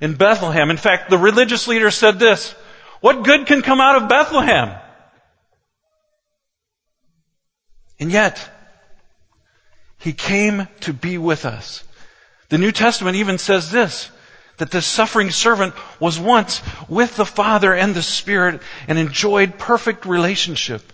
in 0.00 0.14
Bethlehem. 0.14 0.70
In 0.70 0.76
fact, 0.76 1.10
the 1.10 1.18
religious 1.18 1.66
leader 1.66 1.90
said 1.90 2.18
this, 2.18 2.54
what 3.00 3.24
good 3.24 3.46
can 3.46 3.62
come 3.62 3.80
out 3.80 4.00
of 4.00 4.08
Bethlehem? 4.08 4.78
And 7.98 8.12
yet, 8.12 8.48
he 9.98 10.12
came 10.12 10.68
to 10.80 10.92
be 10.92 11.18
with 11.18 11.44
us. 11.44 11.82
The 12.50 12.58
New 12.58 12.72
Testament 12.72 13.16
even 13.16 13.38
says 13.38 13.70
this, 13.70 14.10
that 14.58 14.70
the 14.70 14.82
suffering 14.82 15.30
servant 15.30 15.74
was 15.98 16.18
once 16.18 16.62
with 16.88 17.16
the 17.16 17.26
Father 17.26 17.74
and 17.74 17.94
the 17.94 18.02
Spirit 18.02 18.60
and 18.86 18.98
enjoyed 18.98 19.58
perfect 19.58 20.06
relationship. 20.06 20.92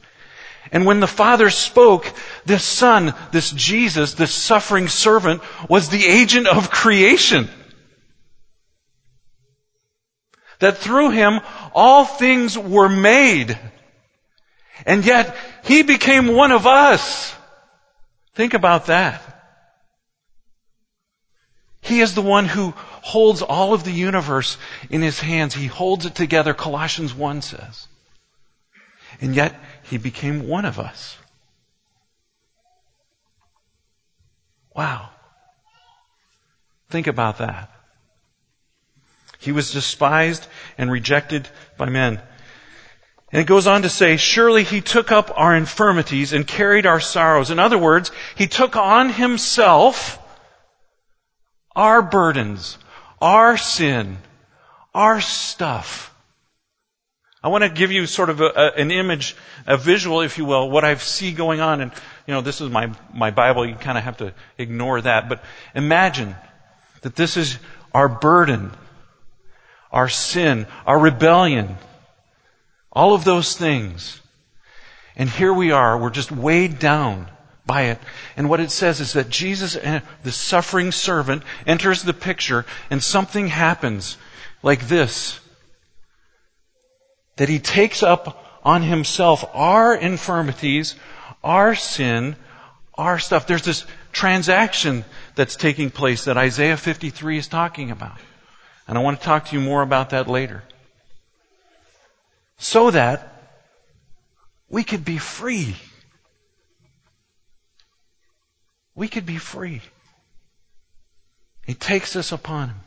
And 0.72 0.86
when 0.86 1.00
the 1.00 1.06
Father 1.06 1.50
spoke, 1.50 2.10
this 2.46 2.64
Son, 2.64 3.14
this 3.32 3.50
Jesus, 3.50 4.14
this 4.14 4.32
suffering 4.32 4.88
servant 4.88 5.42
was 5.68 5.88
the 5.88 6.06
agent 6.06 6.46
of 6.46 6.70
creation. 6.70 7.48
That 10.60 10.78
through 10.78 11.10
him 11.10 11.40
all 11.74 12.04
things 12.04 12.56
were 12.56 12.88
made. 12.88 13.58
And 14.86 15.04
yet 15.04 15.36
he 15.64 15.82
became 15.82 16.28
one 16.28 16.52
of 16.52 16.66
us. 16.66 17.34
Think 18.34 18.54
about 18.54 18.86
that. 18.86 19.30
He 21.80 22.00
is 22.00 22.14
the 22.14 22.22
one 22.22 22.46
who 22.46 22.74
holds 23.02 23.42
all 23.42 23.72
of 23.72 23.84
the 23.84 23.92
universe 23.92 24.58
in 24.90 25.02
his 25.02 25.20
hands. 25.20 25.54
He 25.54 25.66
holds 25.66 26.06
it 26.06 26.14
together, 26.14 26.54
Colossians 26.54 27.14
1 27.14 27.42
says. 27.42 27.88
And 29.20 29.34
yet, 29.34 29.58
he 29.82 29.98
became 29.98 30.46
one 30.46 30.64
of 30.64 30.78
us. 30.78 31.16
Wow. 34.74 35.10
Think 36.90 37.06
about 37.06 37.38
that. 37.38 37.70
He 39.38 39.52
was 39.52 39.72
despised 39.72 40.46
and 40.76 40.90
rejected 40.90 41.48
by 41.76 41.88
men. 41.88 42.20
And 43.32 43.40
it 43.40 43.46
goes 43.46 43.66
on 43.66 43.82
to 43.82 43.88
say, 43.88 44.16
surely 44.16 44.64
he 44.64 44.80
took 44.80 45.10
up 45.10 45.32
our 45.36 45.56
infirmities 45.56 46.32
and 46.32 46.46
carried 46.46 46.84
our 46.84 47.00
sorrows. 47.00 47.50
In 47.50 47.58
other 47.58 47.78
words, 47.78 48.10
he 48.36 48.46
took 48.46 48.76
on 48.76 49.08
himself 49.08 50.19
our 51.74 52.02
burdens, 52.02 52.78
our 53.20 53.56
sin, 53.56 54.18
our 54.94 55.20
stuff. 55.20 56.14
I 57.42 57.48
want 57.48 57.64
to 57.64 57.70
give 57.70 57.90
you 57.90 58.06
sort 58.06 58.28
of 58.28 58.40
a, 58.40 58.48
a, 58.54 58.72
an 58.72 58.90
image, 58.90 59.34
a 59.66 59.76
visual, 59.78 60.20
if 60.20 60.36
you 60.36 60.44
will, 60.44 60.70
what 60.70 60.84
I 60.84 60.94
see 60.96 61.32
going 61.32 61.60
on. 61.60 61.80
And, 61.80 61.92
you 62.26 62.34
know, 62.34 62.42
this 62.42 62.60
is 62.60 62.68
my, 62.68 62.92
my 63.14 63.30
Bible. 63.30 63.64
You 63.64 63.74
kind 63.76 63.96
of 63.96 64.04
have 64.04 64.18
to 64.18 64.34
ignore 64.58 65.00
that. 65.00 65.28
But 65.28 65.42
imagine 65.74 66.36
that 67.00 67.16
this 67.16 67.38
is 67.38 67.58
our 67.94 68.08
burden, 68.08 68.72
our 69.90 70.08
sin, 70.08 70.66
our 70.86 70.98
rebellion, 70.98 71.78
all 72.92 73.14
of 73.14 73.24
those 73.24 73.56
things. 73.56 74.20
And 75.16 75.28
here 75.28 75.52
we 75.52 75.72
are, 75.72 75.98
we're 75.98 76.10
just 76.10 76.30
weighed 76.30 76.78
down 76.78 77.30
by 77.70 77.82
it. 77.82 77.98
And 78.36 78.50
what 78.50 78.58
it 78.58 78.72
says 78.72 78.98
is 78.98 79.12
that 79.12 79.28
Jesus, 79.28 79.76
eh, 79.76 80.00
the 80.24 80.32
suffering 80.32 80.90
servant, 80.90 81.44
enters 81.68 82.02
the 82.02 82.12
picture 82.12 82.66
and 82.90 83.00
something 83.00 83.46
happens 83.46 84.16
like 84.60 84.88
this. 84.88 85.38
That 87.36 87.48
he 87.48 87.60
takes 87.60 88.02
up 88.02 88.60
on 88.64 88.82
himself 88.82 89.44
our 89.54 89.94
infirmities, 89.94 90.96
our 91.44 91.76
sin, 91.76 92.34
our 92.98 93.20
stuff. 93.20 93.46
There's 93.46 93.62
this 93.62 93.86
transaction 94.10 95.04
that's 95.36 95.54
taking 95.54 95.90
place 95.90 96.24
that 96.24 96.36
Isaiah 96.36 96.76
53 96.76 97.38
is 97.38 97.46
talking 97.46 97.92
about. 97.92 98.18
And 98.88 98.98
I 98.98 99.00
want 99.00 99.20
to 99.20 99.24
talk 99.24 99.44
to 99.44 99.56
you 99.56 99.62
more 99.62 99.82
about 99.82 100.10
that 100.10 100.26
later. 100.26 100.64
So 102.58 102.90
that 102.90 103.28
we 104.68 104.82
could 104.82 105.04
be 105.04 105.18
free 105.18 105.76
we 109.00 109.08
could 109.08 109.24
be 109.24 109.38
free. 109.38 109.80
He 111.64 111.72
takes 111.72 112.12
this 112.12 112.32
upon 112.32 112.68
him. 112.68 112.80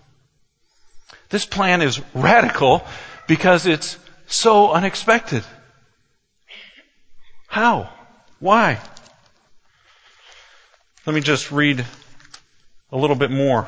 This 1.30 1.44
plan 1.44 1.82
is 1.82 2.00
radical 2.14 2.86
because 3.28 3.66
it's 3.66 3.98
so 4.28 4.72
unexpected. 4.74 5.44
How? 7.48 7.90
Why? 8.40 8.80
Let 11.08 11.16
me 11.16 11.22
just 11.22 11.52
read 11.52 11.84
a 12.92 12.96
little 12.96 13.16
bit 13.16 13.32
more. 13.32 13.68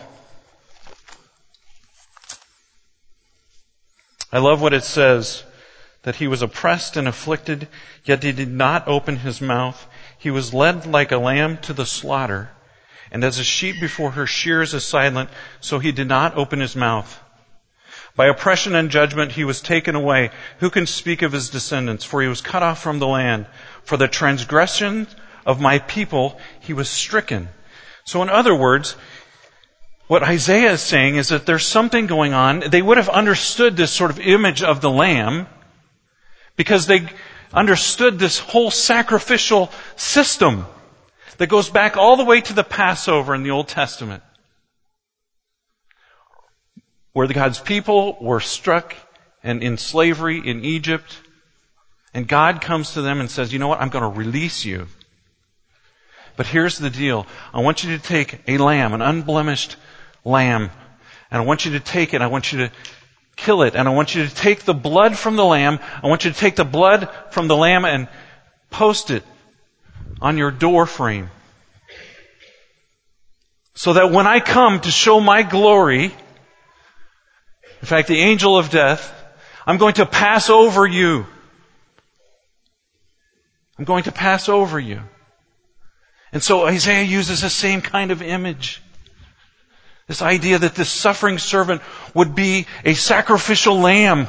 I 4.32 4.38
love 4.38 4.62
what 4.62 4.76
it 4.76 4.84
says 4.84 5.44
that 6.04 6.18
he 6.18 6.28
was 6.28 6.44
oppressed 6.44 6.96
and 6.96 7.08
afflicted, 7.08 7.68
yet 8.04 8.22
he 8.22 8.32
did 8.32 8.52
not 8.52 8.88
open 8.88 9.16
his 9.16 9.42
mouth. 9.42 9.88
He 10.26 10.32
was 10.32 10.56
led 10.56 10.88
like 10.88 11.12
a 11.12 11.20
lamb 11.20 11.58
to 11.58 11.72
the 11.72 11.86
slaughter, 11.86 12.50
and 13.12 13.24
as 13.24 13.38
a 13.38 13.44
sheep 13.44 13.80
before 13.80 14.10
her 14.10 14.26
shears 14.26 14.74
is 14.74 14.84
silent, 14.84 15.30
so 15.62 15.78
he 15.78 15.92
did 15.92 16.08
not 16.08 16.36
open 16.36 16.62
his 16.62 16.76
mouth. 16.76 17.22
By 18.16 18.26
oppression 18.26 18.74
and 18.74 18.90
judgment 18.90 19.34
he 19.34 19.44
was 19.44 19.62
taken 19.62 19.94
away. 19.94 20.32
Who 20.62 20.72
can 20.72 20.88
speak 20.88 21.22
of 21.22 21.32
his 21.32 21.52
descendants? 21.52 22.06
For 22.06 22.24
he 22.24 22.28
was 22.28 22.42
cut 22.42 22.64
off 22.64 22.82
from 22.82 22.98
the 22.98 23.06
land. 23.06 23.46
For 23.84 23.98
the 23.98 24.08
transgression 24.08 25.06
of 25.46 25.62
my 25.62 25.78
people 25.78 26.40
he 26.60 26.74
was 26.74 26.90
stricken. 26.90 27.50
So 28.04 28.24
in 28.24 28.30
other 28.30 28.56
words, 28.56 28.96
what 30.08 30.24
Isaiah 30.24 30.72
is 30.72 30.82
saying 30.82 31.18
is 31.18 31.30
that 31.30 31.46
there's 31.46 31.68
something 31.68 32.08
going 32.08 32.34
on. 32.34 32.62
They 32.62 32.82
would 32.82 32.98
have 32.98 33.10
understood 33.10 33.78
this 33.78 33.92
sort 33.92 34.10
of 34.10 34.20
image 34.20 34.64
of 34.64 34.82
the 34.82 34.90
lamb 34.90 35.46
because 36.56 36.88
they 36.88 37.10
understood 37.54 38.20
this 38.20 38.40
whole 38.40 38.72
sacrificial 38.72 39.72
system 39.96 40.66
that 41.38 41.48
goes 41.48 41.70
back 41.70 41.98
all 41.98 42.18
the 42.18 42.26
way 42.26 42.42
to 42.42 42.54
the 42.54 42.64
Passover 42.64 43.36
in 43.36 43.44
the 43.44 43.52
Old 43.52 43.68
Testament. 43.68 44.24
Where 47.14 47.28
God's 47.28 47.60
people 47.60 48.18
were 48.20 48.40
struck 48.40 48.96
and 49.44 49.64
in 49.64 49.78
slavery 49.78 50.42
in 50.44 50.66
Egypt. 50.66 51.20
And 52.14 52.28
God 52.28 52.62
comes 52.62 52.94
to 52.94 53.02
them 53.02 53.20
and 53.20 53.30
says, 53.30 53.54
you 53.54 53.60
know 53.60 53.68
what? 53.68 53.80
I'm 53.80 53.90
going 53.90 54.02
to 54.02 54.20
release 54.20 54.66
you. 54.66 54.88
But 56.36 56.48
here's 56.48 56.78
the 56.78 56.90
deal. 56.90 57.28
I 57.54 57.62
want 57.62 57.84
you 57.84 57.98
to 57.98 58.04
take 58.04 58.42
a 58.48 58.58
lamb, 58.58 58.94
an 58.94 59.02
unblemished 59.02 59.78
lamb, 60.26 60.70
and 61.32 61.42
I 61.42 61.46
want 61.46 61.66
you 61.66 61.72
to 61.72 61.80
take 61.80 62.14
it. 62.14 62.22
I 62.22 62.28
want 62.28 62.52
you 62.52 62.60
to 62.60 62.72
kill 63.36 63.64
it. 63.64 63.76
And 63.76 63.88
I 63.88 63.92
want 63.92 64.16
you 64.16 64.26
to 64.26 64.34
take 64.34 64.64
the 64.64 64.74
blood 64.74 65.18
from 65.18 65.36
the 65.36 65.46
lamb. 65.46 65.80
I 66.02 66.08
want 66.08 66.26
you 66.26 66.32
to 66.32 66.38
take 66.38 66.56
the 66.56 66.66
blood 66.66 67.10
from 67.32 67.48
the 67.48 67.56
lamb 67.56 67.86
and 67.86 68.08
post 68.70 69.12
it 69.12 69.24
on 70.22 70.38
your 70.38 70.52
door 70.52 70.86
frame. 70.86 71.30
So 73.74 73.94
that 73.94 74.12
when 74.12 74.26
I 74.26 74.40
come 74.40 74.80
to 74.82 74.92
show 74.92 75.20
my 75.20 75.44
glory, 75.44 76.06
in 76.06 77.88
fact, 77.88 78.08
the 78.08 78.20
angel 78.20 78.58
of 78.58 78.70
death, 78.70 79.14
I'm 79.68 79.78
going 79.78 79.96
to 79.96 80.06
pass 80.06 80.50
over 80.50 80.86
you. 80.88 81.26
I'm 83.78 83.86
going 83.86 84.04
to 84.04 84.12
pass 84.12 84.48
over 84.48 84.80
you. 84.80 85.02
And 86.32 86.42
so 86.42 86.66
Isaiah 86.66 87.04
uses 87.04 87.42
the 87.42 87.50
same 87.50 87.82
kind 87.82 88.12
of 88.12 88.22
image. 88.22 88.82
This 90.08 90.22
idea 90.22 90.60
that 90.60 90.76
this 90.76 90.90
suffering 90.90 91.40
servant 91.40 91.82
would 92.14 92.36
be 92.36 92.68
a 92.84 92.94
sacrificial 92.94 93.80
lamb. 93.80 94.28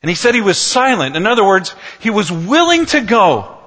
And 0.00 0.08
he 0.08 0.14
said 0.14 0.34
he 0.34 0.40
was 0.40 0.58
silent. 0.58 1.16
In 1.16 1.26
other 1.26 1.44
words, 1.44 1.74
he 1.98 2.10
was 2.10 2.30
willing 2.30 2.86
to 2.86 3.00
go. 3.00 3.58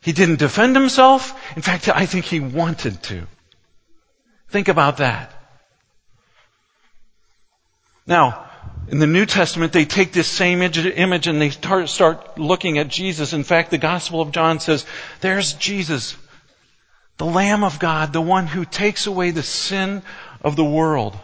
He 0.00 0.12
didn't 0.12 0.38
defend 0.38 0.74
himself. 0.74 1.38
In 1.54 1.62
fact, 1.62 1.88
I 1.88 2.06
think 2.06 2.24
he 2.24 2.40
wanted 2.40 3.02
to. 3.04 3.26
Think 4.48 4.68
about 4.68 4.96
that. 4.96 5.32
Now, 8.06 8.48
in 8.88 8.98
the 8.98 9.06
New 9.06 9.26
Testament, 9.26 9.72
they 9.72 9.84
take 9.84 10.12
this 10.12 10.26
same 10.26 10.62
image 10.62 11.26
and 11.28 11.40
they 11.40 11.50
start 11.50 12.38
looking 12.38 12.78
at 12.78 12.88
Jesus. 12.88 13.32
In 13.32 13.44
fact, 13.44 13.70
the 13.70 13.78
Gospel 13.78 14.20
of 14.20 14.32
John 14.32 14.58
says, 14.58 14.86
there's 15.20 15.52
Jesus 15.52 16.16
the 17.20 17.26
Lamb 17.26 17.64
of 17.64 17.78
God, 17.78 18.14
the 18.14 18.20
one 18.22 18.46
who 18.46 18.64
takes 18.64 19.06
away 19.06 19.30
the 19.30 19.42
sin 19.42 20.02
of 20.40 20.56
the 20.56 20.64
world. 20.64 21.14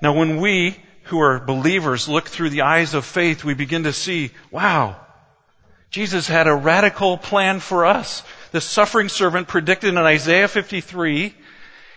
Now 0.00 0.16
when 0.16 0.40
we, 0.40 0.76
who 1.06 1.18
are 1.18 1.40
believers, 1.40 2.08
look 2.08 2.28
through 2.28 2.50
the 2.50 2.62
eyes 2.62 2.94
of 2.94 3.04
faith, 3.04 3.42
we 3.42 3.54
begin 3.54 3.82
to 3.82 3.92
see, 3.92 4.30
wow, 4.52 4.94
Jesus 5.90 6.28
had 6.28 6.46
a 6.46 6.54
radical 6.54 7.18
plan 7.18 7.58
for 7.58 7.84
us. 7.84 8.22
The 8.52 8.60
suffering 8.60 9.08
servant 9.08 9.48
predicted 9.48 9.90
in 9.90 9.98
Isaiah 9.98 10.46
53 10.46 11.34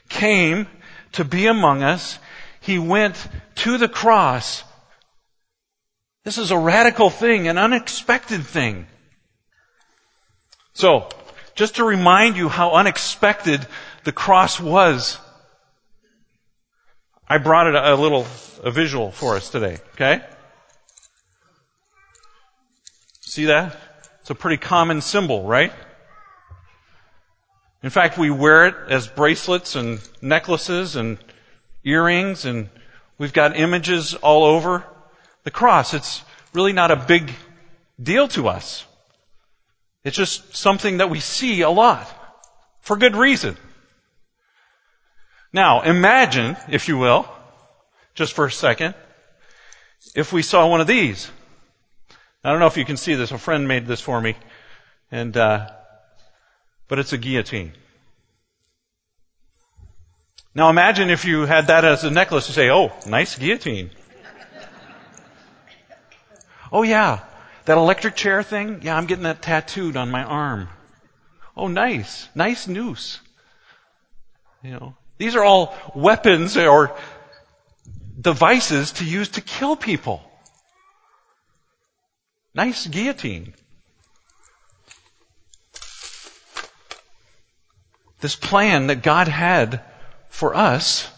came 0.10 0.65
to 1.12 1.24
be 1.24 1.46
among 1.46 1.84
us. 1.84 2.17
He 2.60 2.79
went 2.79 3.15
to 3.57 3.77
the 3.77 3.88
cross 3.88 4.63
This 6.24 6.39
is 6.39 6.50
a 6.50 6.57
radical 6.57 7.12
thing, 7.12 7.48
an 7.48 7.60
unexpected 7.60 8.48
thing. 8.48 8.88
So, 10.74 11.07
just 11.58 11.78
to 11.78 11.84
remind 11.84 12.38
you 12.38 12.48
how 12.48 12.72
unexpected 12.74 13.68
the 14.04 14.12
cross 14.12 14.60
was, 14.60 15.18
I 17.28 17.40
brought 17.40 17.68
it 17.68 17.76
a 17.76 17.96
little 17.96 18.26
a 18.64 18.72
visual 18.72 19.12
for 19.12 19.36
us 19.36 19.50
today, 19.50 19.80
okay? 19.96 20.22
See 23.22 23.46
that? 23.46 23.76
It's 24.22 24.30
a 24.30 24.36
pretty 24.36 24.58
common 24.58 25.02
symbol, 25.02 25.44
right? 25.44 25.74
In 27.84 27.90
fact, 27.90 28.18
we 28.18 28.30
wear 28.30 28.68
it 28.68 28.76
as 28.90 29.08
bracelets 29.08 29.76
and 29.76 30.00
necklaces 30.22 30.96
and 30.96 31.18
earrings 31.84 32.46
and 32.46 32.70
we've 33.18 33.34
got 33.34 33.58
images 33.58 34.14
all 34.14 34.44
over 34.44 34.84
the 35.44 35.52
cross. 35.52 35.94
It's 35.94 36.24
really 36.54 36.74
not 36.74 36.92
a 36.92 36.96
big 36.96 37.32
deal 38.02 38.28
to 38.30 38.48
us. 38.48 38.87
It's 40.08 40.16
just 40.16 40.56
something 40.56 41.00
that 41.00 41.10
we 41.10 41.20
see 41.20 41.60
a 41.64 41.70
lot 41.70 42.08
for 42.80 42.96
good 42.96 43.18
reason. 43.18 43.58
Now, 45.52 45.82
imagine, 45.82 46.56
if 46.70 46.88
you 46.88 46.98
will, 46.98 47.28
just 48.16 48.32
for 48.32 48.46
a 48.46 48.52
second, 48.52 48.96
if 50.16 50.32
we 50.32 50.44
saw 50.44 50.66
one 50.66 50.80
of 50.80 50.88
these. 50.88 51.30
I 52.42 52.52
don't 52.52 52.62
know 52.62 52.68
if 52.68 52.78
you 52.78 52.86
can 52.86 52.96
see 52.96 53.16
this. 53.16 53.32
A 53.32 53.38
friend 53.38 53.68
made 53.68 53.86
this 53.86 54.00
for 54.00 54.22
me, 54.22 54.38
and 55.12 55.36
uh, 55.36 55.72
but 56.88 57.00
it's 57.00 57.12
a 57.12 57.18
guillotine. 57.18 57.74
Now 60.56 60.70
imagine 60.70 61.10
if 61.10 61.26
you 61.26 61.42
had 61.42 61.68
that 61.68 61.84
as 61.84 62.06
a 62.06 62.12
necklace. 62.12 62.46
to 62.46 62.54
say, 62.54 62.70
"Oh, 62.70 62.94
nice 63.06 63.38
guillotine." 63.38 63.92
oh 66.72 66.84
yeah, 66.84 67.26
that 67.67 67.77
electric 67.77 68.15
chair 68.15 68.43
thing. 68.43 68.79
Yeah, 68.81 68.95
I'm 68.95 69.07
getting 69.07 69.25
that 69.25 69.41
tattooed 69.41 69.97
on 69.97 70.09
my 70.09 70.24
arm. 70.24 70.69
Oh, 71.55 71.67
nice, 71.67 72.29
nice 72.33 72.65
noose. 72.65 73.19
You 74.63 74.71
know, 74.71 74.95
these 75.17 75.36
are 75.36 75.43
all 75.43 75.75
weapons 75.93 76.55
or 76.55 76.95
devices 78.19 78.93
to 78.93 79.05
use 79.05 79.29
to 79.29 79.41
kill 79.41 79.75
people. 79.75 80.21
Nice 82.55 82.88
guillotine. 82.88 83.53
This 88.21 88.36
plan 88.36 88.88
that 88.88 89.03
God 89.03 89.27
had 89.27 89.81
for 90.29 90.55
us 90.55 91.12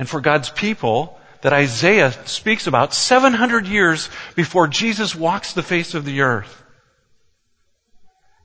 and 0.00 0.08
for 0.08 0.20
God's 0.20 0.50
people 0.50 1.19
that 1.42 1.52
Isaiah 1.52 2.12
speaks 2.26 2.66
about 2.66 2.92
700 2.94 3.66
years 3.66 4.08
before 4.34 4.66
Jesus 4.68 5.14
walks 5.14 5.52
the 5.52 5.62
face 5.62 5.94
of 5.94 6.04
the 6.04 6.20
earth 6.20 6.60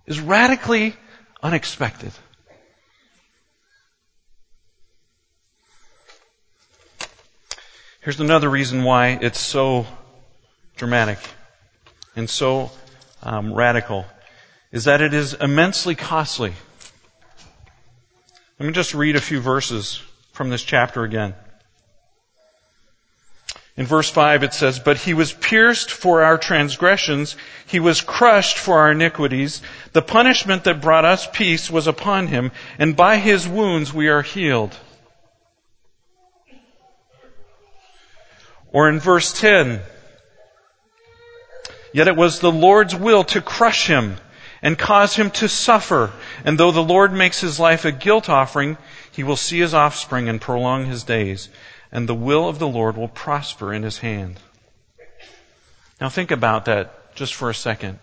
is 0.06 0.20
radically 0.20 0.96
unexpected. 1.42 2.12
Here's 8.02 8.20
another 8.20 8.50
reason 8.50 8.84
why 8.84 9.18
it's 9.20 9.40
so 9.40 9.88
dramatic 10.76 11.18
and 12.16 12.30
so 12.30 12.72
um, 13.24 13.52
radical 13.52 14.06
is 14.72 14.84
that 14.84 15.02
it 15.02 15.14
is 15.14 15.34
immensely 15.34 15.96
costly. 15.96 16.54
Let 18.60 18.68
me 18.68 18.74
just 18.74 18.94
read 18.94 19.16
a 19.16 19.22
few 19.22 19.40
verses 19.40 20.02
from 20.34 20.50
this 20.50 20.64
chapter 20.64 21.04
again. 21.04 21.34
In 23.78 23.86
verse 23.86 24.10
5 24.10 24.44
it 24.44 24.54
says, 24.54 24.80
But 24.80 24.98
he 24.98 25.14
was 25.14 25.34
pierced 25.34 25.92
for 25.92 26.24
our 26.24 26.38
transgressions, 26.38 27.36
he 27.66 27.80
was 27.80 28.02
crushed 28.02 28.58
for 28.58 28.80
our 28.80 28.92
iniquities. 28.92 29.62
The 29.92 30.02
punishment 30.02 30.64
that 30.64 30.82
brought 30.82 31.04
us 31.04 31.28
peace 31.32 31.70
was 31.70 31.86
upon 31.86 32.28
him, 32.28 32.52
and 32.80 32.96
by 32.96 33.18
his 33.18 33.48
wounds 33.48 33.94
we 33.94 34.08
are 34.08 34.22
healed. 34.22 34.78
Or 38.72 38.90
in 38.90 39.00
verse 39.00 39.34
10, 39.40 39.82
Yet 41.94 42.10
it 42.10 42.18
was 42.18 42.40
the 42.40 42.52
Lord's 42.52 42.94
will 42.94 43.24
to 43.24 43.42
crush 43.42 43.88
him 43.88 44.18
and 44.62 44.78
cause 44.78 45.16
him 45.16 45.32
to 45.32 45.48
suffer. 45.48 46.12
And 46.44 46.58
though 46.58 46.72
the 46.72 46.84
Lord 46.84 47.14
makes 47.14 47.40
his 47.40 47.58
life 47.58 47.86
a 47.86 47.92
guilt 47.94 48.28
offering, 48.28 48.78
he 49.12 49.24
will 49.24 49.38
see 49.38 49.60
his 49.60 49.74
offspring 49.74 50.28
and 50.28 50.42
prolong 50.42 50.88
his 50.88 51.04
days. 51.04 51.48
And 51.92 52.10
the 52.10 52.16
will 52.16 52.50
of 52.50 52.60
the 52.60 52.68
Lord 52.68 52.98
will 52.98 53.08
prosper 53.08 53.74
in 53.74 53.84
his 53.84 54.00
hand. 54.00 54.40
Now 56.02 56.10
think 56.10 56.32
about 56.32 56.66
that 56.66 57.16
just 57.16 57.34
for 57.34 57.50
a 57.50 57.56
second. 57.56 58.00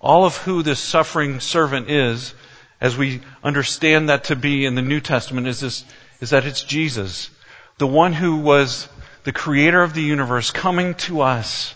All 0.00 0.24
of 0.24 0.36
who 0.38 0.62
this 0.62 0.80
suffering 0.80 1.40
servant 1.40 1.90
is, 1.90 2.34
as 2.80 2.96
we 2.96 3.20
understand 3.42 4.08
that 4.08 4.24
to 4.24 4.36
be 4.36 4.64
in 4.64 4.74
the 4.74 4.82
New 4.82 5.00
Testament, 5.00 5.46
is 5.46 5.60
this, 5.60 5.84
is 6.20 6.30
that 6.30 6.44
it's 6.44 6.62
Jesus. 6.62 7.30
The 7.78 7.86
one 7.86 8.12
who 8.12 8.36
was 8.36 8.88
the 9.24 9.32
creator 9.32 9.82
of 9.82 9.94
the 9.94 10.02
universe 10.02 10.50
coming 10.50 10.94
to 10.94 11.22
us 11.22 11.74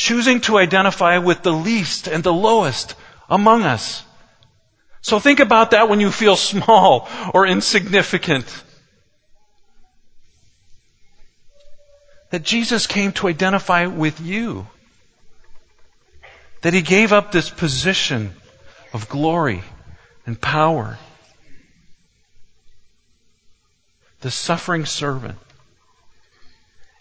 choosing 0.00 0.40
to 0.40 0.56
identify 0.56 1.18
with 1.18 1.42
the 1.42 1.52
least 1.52 2.08
and 2.08 2.24
the 2.24 2.32
lowest 2.32 2.94
among 3.28 3.64
us. 3.64 4.02
So 5.02 5.18
think 5.18 5.40
about 5.40 5.70
that 5.70 5.88
when 5.88 6.00
you 6.00 6.10
feel 6.10 6.36
small 6.36 7.08
or 7.32 7.46
insignificant. 7.46 8.64
That 12.30 12.42
Jesus 12.42 12.86
came 12.86 13.12
to 13.12 13.28
identify 13.28 13.86
with 13.86 14.20
you. 14.20 14.66
That 16.62 16.74
he 16.74 16.82
gave 16.82 17.12
up 17.12 17.32
this 17.32 17.50
position 17.50 18.34
of 18.92 19.08
glory 19.08 19.62
and 20.26 20.40
power. 20.40 20.98
The 24.20 24.30
suffering 24.30 24.84
servant. 24.84 25.38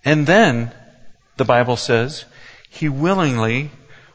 And 0.05 0.25
then, 0.25 0.71
the 1.35 1.43
Bible 1.43 1.75
says, 1.75 2.23
he 2.69 2.87
willingly 2.87 3.71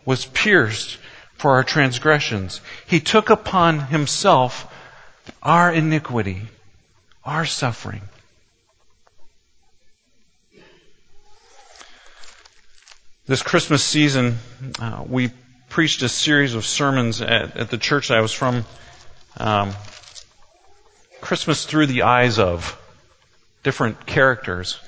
was 0.07 0.25
pierced 0.25 0.99
for 1.45 1.57
our 1.57 1.63
transgressions. 1.63 2.63
He 2.87 3.01
took 3.01 3.29
upon 3.29 3.79
himself 3.79 4.67
our 5.43 5.71
iniquity, 5.71 6.41
our 7.23 7.45
suffering. 7.45 8.01
This 13.27 13.43
Christmas 13.43 13.85
season, 13.85 14.39
uh, 14.79 15.05
we 15.07 15.33
preached 15.69 16.01
a 16.01 16.09
series 16.09 16.55
of 16.55 16.65
sermons 16.65 17.21
at, 17.21 17.59
at 17.59 17.69
the 17.69 17.77
church 17.77 18.11
I 18.11 18.23
was 18.23 18.33
from. 18.33 18.65
Um, 19.37 19.75
Christmas 21.21 21.67
through 21.67 21.89
the 21.89 22.05
eyes 22.05 22.39
of 22.39 22.81
different 23.63 24.07
characters. 24.07 24.81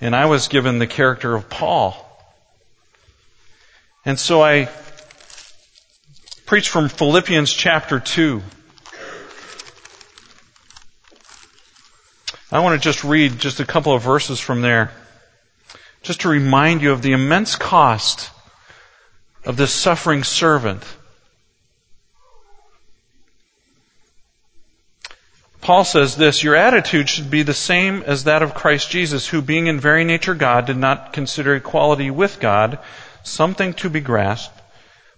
And 0.00 0.16
I 0.16 0.26
was 0.26 0.48
given 0.48 0.80
the 0.80 0.88
character 0.88 1.32
of 1.36 1.48
Paul. 1.48 1.94
And 4.04 4.18
so 4.18 4.42
I 4.42 4.68
preach 6.46 6.68
from 6.68 6.88
Philippians 6.88 7.52
chapter 7.52 7.98
2. 7.98 8.42
I 12.52 12.60
want 12.60 12.80
to 12.80 12.84
just 12.84 13.02
read 13.02 13.38
just 13.38 13.60
a 13.60 13.64
couple 13.64 13.94
of 13.94 14.02
verses 14.02 14.40
from 14.40 14.60
there, 14.60 14.92
just 16.02 16.20
to 16.20 16.28
remind 16.28 16.82
you 16.82 16.92
of 16.92 17.00
the 17.00 17.12
immense 17.12 17.56
cost 17.56 18.30
of 19.44 19.56
this 19.56 19.72
suffering 19.72 20.22
servant. 20.22 20.84
Paul 25.62 25.84
says 25.84 26.16
this, 26.16 26.42
your 26.42 26.54
attitude 26.54 27.08
should 27.08 27.30
be 27.30 27.42
the 27.42 27.54
same 27.54 28.02
as 28.02 28.24
that 28.24 28.42
of 28.42 28.52
Christ 28.52 28.90
Jesus, 28.90 29.28
who 29.28 29.40
being 29.40 29.66
in 29.66 29.80
very 29.80 30.04
nature 30.04 30.34
God 30.34 30.66
did 30.66 30.76
not 30.76 31.14
consider 31.14 31.54
equality 31.54 32.10
with 32.10 32.38
God 32.38 32.78
something 33.22 33.72
to 33.74 33.88
be 33.88 34.00
grasped, 34.00 34.60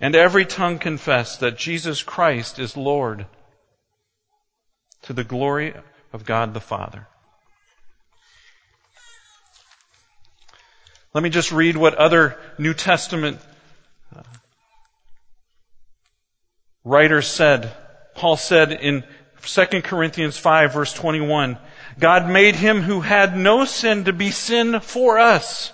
And 0.00 0.14
every 0.14 0.44
tongue 0.44 0.78
confess 0.78 1.36
that 1.38 1.56
Jesus 1.56 2.02
Christ 2.02 2.58
is 2.58 2.76
Lord 2.76 3.26
to 5.02 5.12
the 5.12 5.24
glory 5.24 5.74
of 6.12 6.24
God 6.24 6.52
the 6.52 6.60
Father. 6.60 7.06
Let 11.14 11.22
me 11.22 11.30
just 11.30 11.50
read 11.50 11.78
what 11.78 11.94
other 11.94 12.36
New 12.58 12.74
Testament 12.74 13.38
uh, 14.14 14.22
writers 16.84 17.26
said. 17.26 17.74
Paul 18.14 18.36
said 18.36 18.72
in 18.72 19.02
2 19.42 19.80
Corinthians 19.82 20.36
5 20.36 20.74
verse 20.74 20.92
21, 20.92 21.56
God 21.98 22.28
made 22.28 22.54
him 22.54 22.82
who 22.82 23.00
had 23.00 23.34
no 23.34 23.64
sin 23.64 24.04
to 24.04 24.12
be 24.12 24.30
sin 24.30 24.80
for 24.80 25.18
us, 25.18 25.72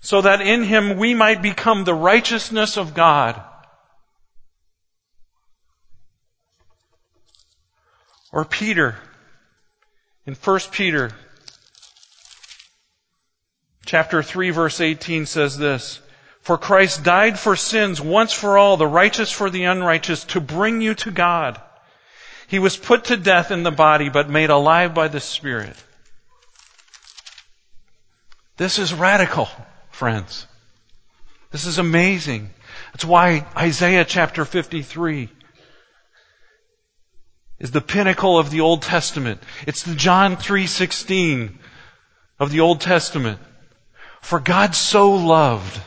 so 0.00 0.22
that 0.22 0.40
in 0.40 0.64
him 0.64 0.96
we 0.96 1.14
might 1.14 1.42
become 1.42 1.84
the 1.84 1.94
righteousness 1.94 2.76
of 2.76 2.94
God. 2.94 3.40
Or 8.32 8.44
Peter, 8.44 8.96
in 10.26 10.34
1 10.34 10.60
Peter 10.70 11.10
chapter 13.84 14.22
3 14.22 14.50
verse 14.50 14.80
18 14.80 15.26
says 15.26 15.58
this, 15.58 16.00
For 16.40 16.56
Christ 16.56 17.02
died 17.02 17.38
for 17.38 17.56
sins 17.56 18.00
once 18.00 18.32
for 18.32 18.56
all, 18.56 18.76
the 18.76 18.86
righteous 18.86 19.32
for 19.32 19.50
the 19.50 19.64
unrighteous, 19.64 20.24
to 20.26 20.40
bring 20.40 20.80
you 20.80 20.94
to 20.94 21.10
God. 21.10 21.60
He 22.46 22.58
was 22.58 22.76
put 22.76 23.04
to 23.06 23.16
death 23.16 23.50
in 23.50 23.64
the 23.64 23.70
body, 23.70 24.08
but 24.08 24.30
made 24.30 24.50
alive 24.50 24.94
by 24.94 25.08
the 25.08 25.20
Spirit. 25.20 25.76
This 28.56 28.78
is 28.78 28.92
radical, 28.92 29.48
friends. 30.00 30.46
This 31.50 31.66
is 31.66 31.76
amazing. 31.76 32.48
That's 32.90 33.04
why 33.04 33.46
Isaiah 33.54 34.06
chapter 34.06 34.46
53 34.46 35.28
is 37.58 37.70
the 37.70 37.82
pinnacle 37.82 38.38
of 38.38 38.48
the 38.50 38.62
Old 38.62 38.80
Testament. 38.80 39.42
It's 39.66 39.82
the 39.82 39.94
John 39.94 40.38
3:16 40.38 41.58
of 42.38 42.50
the 42.50 42.60
Old 42.60 42.80
Testament. 42.80 43.40
For 44.22 44.40
God 44.40 44.74
so 44.74 45.10
loved 45.10 45.78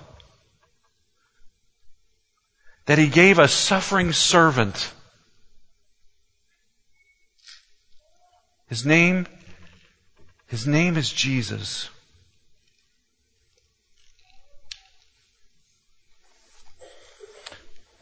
that 2.85 2.99
he 2.99 3.07
gave 3.07 3.39
a 3.39 3.47
suffering 3.47 4.13
servant. 4.13 4.93
His 8.67 8.85
name 8.85 9.25
his 10.45 10.67
name 10.67 10.97
is 10.97 11.11
Jesus. 11.11 11.89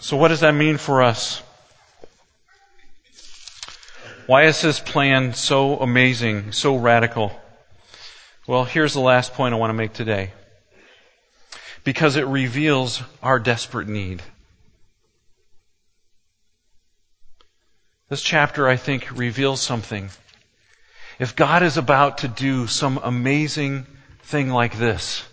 So 0.02 0.18
what 0.18 0.30
does 0.30 0.40
that 0.40 0.56
mean 0.56 0.78
for 0.78 1.04
us? 1.04 1.44
Why 4.26 4.46
is 4.46 4.60
his 4.60 4.80
plan 4.80 5.36
so 5.36 5.78
amazing, 5.78 6.54
so 6.54 6.76
radical? 6.76 7.40
Well, 8.48 8.66
here's 8.66 8.94
the 8.94 9.00
last 9.00 9.36
point 9.36 9.54
I 9.54 9.58
want 9.58 9.70
to 9.70 9.76
make 9.76 9.94
today. 9.94 10.34
Because 11.84 12.16
it 12.16 12.26
reveals 12.26 13.04
our 13.22 13.40
desperate 13.40 13.88
need. 13.88 14.24
This 18.10 18.24
chapter, 18.24 18.68
I 18.68 18.78
think, 18.78 19.16
reveals 19.16 19.62
something. 19.62 20.10
If 21.20 21.36
God 21.36 21.62
is 21.62 21.78
about 21.78 22.18
to 22.20 22.28
do 22.28 22.66
some 22.66 23.00
amazing 23.04 23.86
thing 24.24 24.50
like 24.50 24.80
this, 24.80 25.24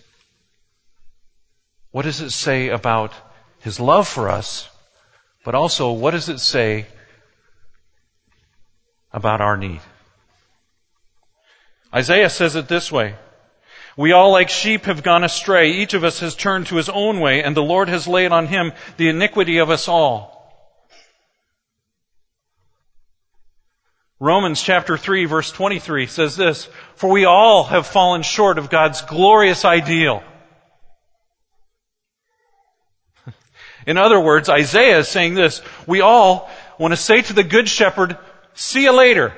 what 1.91 2.03
does 2.03 2.21
it 2.21 2.31
say 2.31 2.69
about 2.69 3.15
His 3.61 3.81
love 3.81 4.09
for 4.09 4.29
us? 4.29 4.69
But 5.45 5.55
also, 5.55 5.93
what 5.93 6.13
does 6.13 6.29
it 6.29 6.39
say 6.39 6.87
about 9.13 9.41
our 9.41 9.57
need. 9.57 9.81
Isaiah 11.95 12.31
says 12.31 12.57
it 12.57 12.69
this 12.69 12.93
way. 12.93 13.15
We 13.97 14.13
all 14.13 14.31
like 14.31 14.49
sheep 14.49 14.85
have 14.85 15.03
gone 15.03 15.25
astray. 15.25 15.73
Each 15.73 15.95
of 15.95 16.05
us 16.05 16.21
has 16.21 16.37
turned 16.37 16.67
to 16.69 16.77
his 16.77 16.89
own 16.89 17.21
way, 17.21 17.43
and 17.43 17.57
the 17.57 17.63
Lord 17.63 17.89
has 17.89 18.07
laid 18.07 18.31
on 18.31 18.47
him 18.47 18.73
the 18.97 19.09
iniquity 19.09 19.59
of 19.59 19.71
us 19.71 19.89
all. 19.89 20.37
Romans 24.21 24.61
chapter 24.61 24.97
3 24.97 25.27
verse 25.27 25.51
23 25.51 26.07
says 26.07 26.37
this, 26.37 26.69
For 26.97 27.09
we 27.09 27.25
all 27.25 27.65
have 27.65 27.87
fallen 27.87 28.23
short 28.23 28.59
of 28.59 28.71
God's 28.71 29.03
glorious 29.03 29.65
ideal. 29.65 30.23
In 33.89 33.97
other 33.97 34.21
words, 34.21 34.51
Isaiah 34.51 34.99
is 34.99 35.09
saying 35.09 35.33
this, 35.33 35.63
we 35.87 36.03
all 36.03 36.51
want 36.79 36.93
to 36.93 36.97
say 36.97 37.23
to 37.23 37.33
the 37.33 37.43
good 37.43 37.71
shepherd, 37.71 38.19
See 38.53 38.83
you 38.83 38.93
later. 38.93 39.33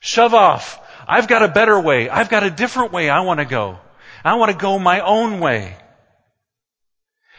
Shove 0.00 0.34
off. 0.34 0.78
I've 1.08 1.28
got 1.28 1.42
a 1.42 1.48
better 1.48 1.80
way. 1.80 2.10
I've 2.10 2.28
got 2.28 2.42
a 2.42 2.50
different 2.50 2.92
way 2.92 3.08
I 3.08 3.20
want 3.20 3.40
to 3.40 3.46
go. 3.46 3.78
I 4.22 4.34
want 4.34 4.52
to 4.52 4.58
go 4.58 4.78
my 4.78 5.00
own 5.00 5.40
way. 5.40 5.74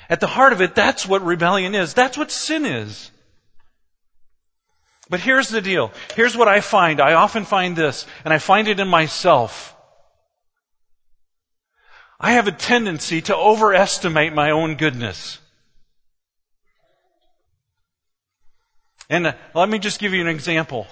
At 0.10 0.20
the 0.20 0.26
heart 0.26 0.52
of 0.52 0.62
it, 0.62 0.74
that's 0.74 1.06
what 1.06 1.24
rebellion 1.24 1.76
is. 1.76 1.94
That's 1.94 2.18
what 2.18 2.32
sin 2.32 2.66
is. 2.66 3.12
But 5.12 5.20
here's 5.20 5.50
the 5.50 5.62
deal. 5.62 5.92
Here's 6.16 6.36
what 6.36 6.48
I 6.48 6.62
find. 6.62 7.02
I 7.02 7.14
often 7.14 7.46
find 7.46 7.76
this, 7.76 8.08
and 8.26 8.34
I 8.34 8.40
find 8.40 8.68
it 8.68 8.80
in 8.80 8.88
myself. 8.88 9.76
I 12.20 12.32
have 12.32 12.48
a 12.48 12.52
tendency 12.52 13.22
to 13.24 13.38
overestimate 13.38 14.34
my 14.34 14.50
own 14.50 14.76
goodness. 14.76 15.38
And 19.10 19.28
uh, 19.28 19.34
let 19.54 19.70
me 19.70 19.80
just 19.80 20.00
give 20.00 20.14
you 20.14 20.22
an 20.22 20.28
example. 20.28 20.88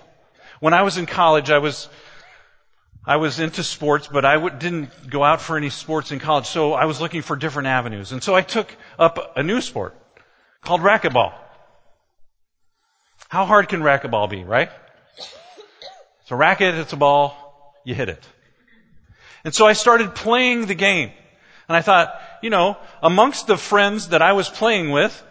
When 0.60 0.74
I 0.74 0.84
was 0.84 0.98
in 0.98 1.06
college, 1.06 1.50
I 1.50 1.58
was 1.58 1.90
I 3.06 3.16
was 3.16 3.40
into 3.40 3.64
sports, 3.64 4.08
but 4.08 4.26
I 4.26 4.36
w- 4.36 4.56
didn't 4.56 5.10
go 5.10 5.24
out 5.24 5.42
for 5.42 5.58
any 5.58 5.70
sports 5.70 6.12
in 6.12 6.20
college, 6.20 6.46
so 6.46 6.74
I 6.74 6.86
was 6.86 7.02
looking 7.02 7.24
for 7.24 7.36
different 7.36 7.68
avenues. 7.68 8.12
And 8.12 8.22
so 8.22 8.36
I 8.36 8.42
took 8.44 8.76
up 9.00 9.34
a 9.36 9.42
new 9.42 9.60
sport 9.62 9.96
called 10.62 10.82
racquetball. 10.82 11.34
How 13.28 13.46
hard 13.46 13.70
can 13.70 13.82
racquetball 13.82 14.30
be, 14.30 14.44
right? 14.44 14.70
It's 15.18 16.32
a 16.32 16.36
racket, 16.36 16.76
it's 16.76 16.94
a 16.94 16.98
ball, 16.98 17.74
you 17.84 17.96
hit 17.96 18.10
it. 18.10 18.24
And 19.44 19.56
so 19.56 19.66
I 19.66 19.74
started 19.74 20.14
playing 20.14 20.68
the 20.68 20.76
game. 20.76 21.12
And 21.68 21.76
I 21.76 21.82
thought, 21.82 22.22
you 22.44 22.50
know, 22.52 22.78
amongst 23.02 23.48
the 23.48 23.58
friends 23.58 24.10
that 24.10 24.22
I 24.22 24.34
was 24.34 24.48
playing 24.48 24.92
with, 24.92 25.24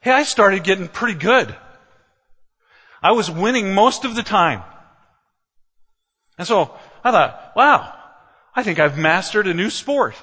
hey, 0.00 0.12
I 0.12 0.22
started 0.22 0.62
getting 0.62 0.86
pretty 0.86 1.18
good. 1.18 1.56
I 3.02 3.12
was 3.12 3.30
winning 3.30 3.74
most 3.74 4.04
of 4.04 4.14
the 4.14 4.22
time. 4.22 4.62
And 6.38 6.46
so 6.46 6.74
I 7.04 7.10
thought, 7.10 7.52
wow, 7.56 7.92
I 8.54 8.62
think 8.62 8.78
I've 8.78 8.98
mastered 8.98 9.46
a 9.46 9.54
new 9.54 9.70
sport. 9.70 10.14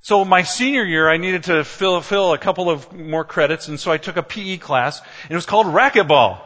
So 0.00 0.24
my 0.24 0.42
senior 0.42 0.84
year, 0.84 1.08
I 1.08 1.16
needed 1.16 1.44
to 1.44 1.62
fill, 1.62 2.00
fill 2.00 2.32
a 2.32 2.38
couple 2.38 2.68
of 2.68 2.92
more 2.92 3.24
credits, 3.24 3.68
and 3.68 3.78
so 3.78 3.92
I 3.92 3.98
took 3.98 4.16
a 4.16 4.22
PE 4.22 4.56
class, 4.56 5.00
and 5.00 5.30
it 5.30 5.36
was 5.36 5.46
called 5.46 5.66
racquetball. 5.66 6.40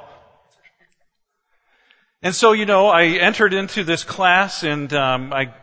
And 2.23 2.35
so, 2.35 2.53
you 2.53 2.67
know, 2.67 2.89
I 2.89 3.05
entered 3.05 3.55
into 3.55 3.83
this 3.83 4.05
class, 4.05 4.63
and 4.63 4.93
um, 4.93 5.33
I, 5.33 5.55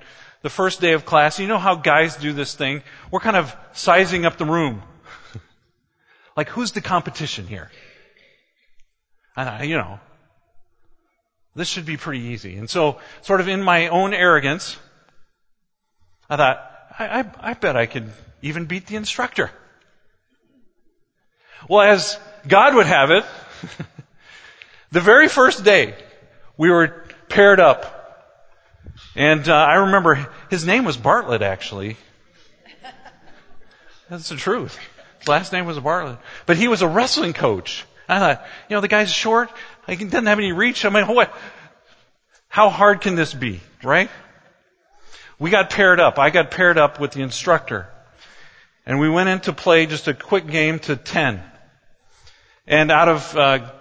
the 0.42 0.50
first 0.50 0.82
day 0.82 0.94
of 0.94 1.06
class, 1.06 1.40
you 1.40 1.48
know 1.48 1.60
how 1.60 1.76
guys 1.76 2.16
do 2.16 2.34
this 2.34 2.56
thing? 2.56 2.82
We're 3.12 3.20
kind 3.20 3.38
of 3.38 3.56
sizing 3.74 4.26
up 4.26 4.38
the 4.38 4.46
room. 4.46 4.82
like, 6.38 6.50
who's 6.50 6.72
the 6.72 6.82
competition 6.82 7.46
here? 7.46 7.70
And 9.36 9.50
I, 9.50 9.64
you 9.64 9.78
know, 9.78 10.00
this 11.56 11.68
should 11.68 11.86
be 11.86 11.98
pretty 11.98 12.26
easy. 12.26 12.58
And 12.58 12.70
so, 12.70 13.00
sort 13.22 13.42
of 13.42 13.48
in 13.48 13.62
my 13.62 13.88
own 13.88 14.14
arrogance, 14.14 14.78
I 16.30 16.38
thought, 16.38 16.72
I, 16.98 17.20
I, 17.20 17.26
I 17.40 17.54
bet 17.54 17.76
I 17.76 17.86
could 17.86 18.12
even 18.42 18.66
beat 18.66 18.88
the 18.88 18.96
instructor. 18.96 19.52
Well, 21.70 21.82
as 21.82 22.18
God 22.48 22.76
would 22.76 22.88
have 22.88 23.12
it, 23.12 23.26
the 24.92 25.02
very 25.02 25.28
first 25.28 25.64
day 25.64 25.96
we 26.58 26.70
were 26.70 27.06
paired 27.30 27.60
up. 27.60 28.00
And 29.16 29.48
uh, 29.48 29.54
I 29.54 29.76
remember 29.76 30.28
his 30.50 30.66
name 30.66 30.86
was 30.86 30.98
Bartlett, 30.98 31.42
actually. 31.42 31.98
That's 34.10 34.30
the 34.30 34.36
truth. 34.36 34.78
His 35.20 35.28
last 35.28 35.54
name 35.54 35.66
was 35.66 35.80
Bartlett. 35.80 36.20
But 36.46 36.58
he 36.58 36.68
was 36.68 36.82
a 36.82 36.88
wrestling 36.88 37.34
coach. 37.34 37.86
I 38.08 38.20
thought, 38.20 38.46
you 38.70 38.76
know, 38.76 38.82
the 38.82 38.88
guy's 38.88 39.12
short. 39.12 39.50
He 39.88 39.96
doesn't 39.96 40.26
have 40.26 40.40
any 40.40 40.52
reach. 40.52 40.86
I 40.86 40.90
mean, 40.90 41.08
what? 41.08 41.34
How 42.48 42.70
hard 42.70 43.02
can 43.02 43.16
this 43.16 43.34
be, 43.34 43.62
right? 43.84 44.10
We 45.40 45.50
got 45.50 45.70
paired 45.70 46.00
up. 46.00 46.20
I 46.20 46.30
got 46.30 46.52
paired 46.52 46.78
up 46.78 47.00
with 47.00 47.12
the 47.12 47.22
instructor. 47.22 47.88
And 48.86 49.00
we 49.00 49.10
went 49.10 49.30
in 49.30 49.40
to 49.42 49.54
play 49.54 49.86
just 49.86 50.08
a 50.08 50.14
quick 50.14 50.48
game 50.48 50.80
to 50.80 50.96
10. 50.96 51.42
And 52.68 52.92
out 52.92 53.10
of 53.10 53.36
uh, 53.36 53.72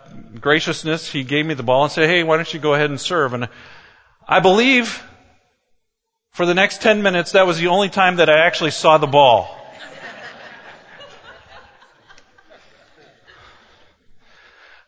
graciousness, 0.40 1.10
he 1.10 1.24
gave 1.24 1.44
me 1.44 1.54
the 1.54 1.62
ball 1.62 1.84
and 1.84 1.92
said, 1.92 2.08
hey, 2.08 2.22
why 2.22 2.36
don't 2.36 2.52
you 2.52 2.60
go 2.60 2.74
ahead 2.74 2.90
and 2.90 3.00
serve? 3.00 3.34
And 3.34 3.48
I 4.26 4.40
believe 4.40 5.02
for 6.32 6.46
the 6.46 6.54
next 6.54 6.82
10 6.82 7.02
minutes, 7.02 7.32
that 7.32 7.46
was 7.46 7.58
the 7.58 7.68
only 7.68 7.90
time 7.90 8.16
that 8.16 8.30
I 8.30 8.46
actually 8.46 8.70
saw 8.70 8.98
the 8.98 9.06
ball. 9.06 9.58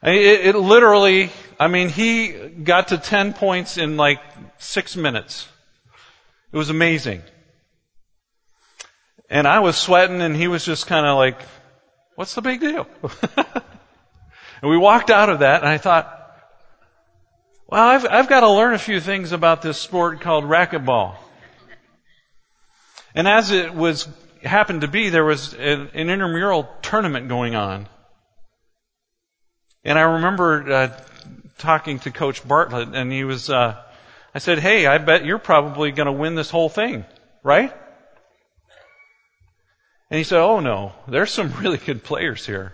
It, 0.05 0.47
it 0.49 0.55
literally, 0.55 1.31
I 1.59 1.69
mean, 1.69 1.88
he 1.88 2.29
got 2.29 2.88
to 2.88 2.99
10 2.99 3.33
points 3.33 3.79
in 3.79 3.97
like 3.97 4.21
six 4.59 4.97
minutes. 4.97 5.49
It 6.53 6.57
was 6.57 6.69
amazing. 6.69 7.23
And 9.31 9.49
I 9.49 9.61
was 9.61 9.77
sweating 9.77 10.21
and 10.21 10.37
he 10.37 10.47
was 10.47 10.64
just 10.64 10.87
kind 10.87 11.07
of 11.07 11.17
like, 11.17 11.40
what's 12.17 12.35
the 12.35 12.43
big 12.43 12.61
deal? 12.61 12.87
and 13.37 14.71
we 14.71 14.77
walked 14.77 15.11
out 15.11 15.31
of 15.31 15.38
that 15.38 15.62
and 15.62 15.69
I 15.69 15.79
thought, 15.79 16.21
well, 17.67 17.83
I've, 17.83 18.05
I've 18.05 18.29
got 18.29 18.40
to 18.40 18.51
learn 18.51 18.75
a 18.75 18.79
few 18.79 19.01
things 19.01 19.33
about 19.33 19.62
this 19.62 19.81
sport 19.81 20.21
called 20.21 20.45
racquetball. 20.45 21.17
And 23.14 23.27
as 23.27 23.53
it 23.53 23.75
was, 23.75 24.07
happened 24.43 24.83
to 24.83 24.88
be, 24.88 25.09
there 25.09 25.25
was 25.25 25.55
an, 25.55 25.88
an 25.95 26.11
intramural 26.11 26.69
tournament 26.83 27.29
going 27.29 27.55
on. 27.55 27.88
And 29.85 29.99
I 29.99 30.03
remember 30.03 30.73
uh, 30.73 31.01
talking 31.59 31.99
to 32.01 32.11
Coach 32.11 32.47
Bartlett, 32.47 32.94
and 32.94 33.12
he 33.12 33.25
was, 33.25 33.51
uh, 33.51 33.81
I 34.35 34.38
said, 34.38 34.59
hey, 34.59 34.87
I 34.87 34.99
bet 34.99 35.27
you're 35.27 35.38
probably 35.38 35.92
going 35.92 36.07
to 36.07 36.12
win 36.12 36.35
this 36.35 36.49
whole 36.49 36.70
thing, 36.70 37.05
right? 37.42 37.73
And 40.11 40.18
he 40.18 40.25
said, 40.25 40.40
oh 40.40 40.61
no, 40.61 40.92
there's 41.07 41.31
some 41.31 41.53
really 41.61 41.79
good 41.79 42.03
players 42.03 42.47
here. 42.47 42.73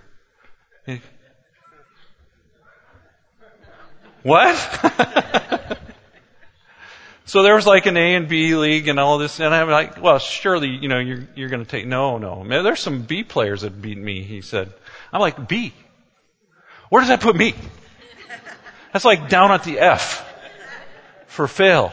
what? 4.23 4.55
so 7.25 7.43
there 7.43 7.57
was 7.57 7.67
like 7.67 7.87
an 7.87 7.97
A 7.97 8.15
and 8.15 8.29
B 8.29 8.55
league 8.55 8.87
and 8.87 9.01
all 9.01 9.19
this, 9.19 9.41
and 9.41 9.53
I'm 9.53 9.69
like, 9.69 10.01
well, 10.01 10.21
surely, 10.21 10.69
you 10.69 10.89
know, 10.89 11.01
you're, 11.01 11.27
you're 11.35 11.49
going 11.49 11.65
to 11.65 11.71
take, 11.71 11.87
no, 11.87 12.19
no. 12.19 12.45
Man, 12.45 12.63
there's 12.63 12.81
some 12.81 13.03
B 13.03 13.25
players 13.25 13.63
that 13.63 13.83
beat 13.83 13.99
me, 13.99 14.23
he 14.23 14.43
said. 14.43 14.73
I'm 15.13 15.21
like, 15.21 15.49
B? 15.49 15.73
Where 16.91 17.01
does 17.01 17.09
that 17.09 17.21
put 17.21 17.35
me? 17.35 17.55
That's 18.93 19.05
like 19.05 19.29
down 19.29 19.53
at 19.53 19.65
the 19.65 19.79
F 19.79 20.27
for 21.27 21.49
fail. 21.49 21.93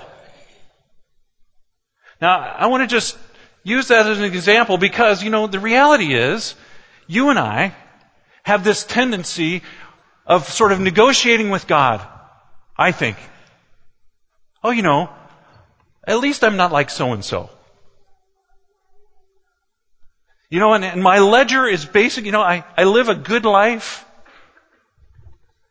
Now, 2.19 2.39
I 2.39 2.65
want 2.65 2.81
to 2.81 2.87
just 2.87 3.17
use 3.63 3.89
that 3.89 4.07
as 4.07 4.17
an 4.17 4.25
example 4.25 4.77
because, 4.77 5.23
you 5.23 5.29
know, 5.29 5.47
the 5.47 5.59
reality 5.59 6.13
is, 6.13 6.55
you 7.05 7.29
and 7.29 7.37
I 7.37 7.75
have 8.43 8.63
this 8.63 8.83
tendency 8.83 9.61
of 10.25 10.49
sort 10.49 10.71
of 10.71 10.79
negotiating 10.79 11.51
with 11.51 11.67
God, 11.67 12.05
I 12.75 12.91
think. 12.91 13.17
Oh, 14.63 14.71
you 14.71 14.81
know, 14.81 15.09
at 16.05 16.19
least 16.19 16.43
I'm 16.43 16.57
not 16.57 16.71
like 16.71 16.89
so 16.89 17.13
and 17.13 17.23
so. 17.23 17.49
You 20.49 20.59
know, 20.59 20.73
and, 20.73 20.83
and, 20.83 21.03
my 21.03 21.19
ledger 21.19 21.67
is 21.67 21.85
basic, 21.85 22.25
you 22.25 22.31
know, 22.31 22.41
I, 22.41 22.63
I 22.75 22.85
live 22.85 23.09
a 23.09 23.15
good 23.15 23.45
life. 23.45 24.05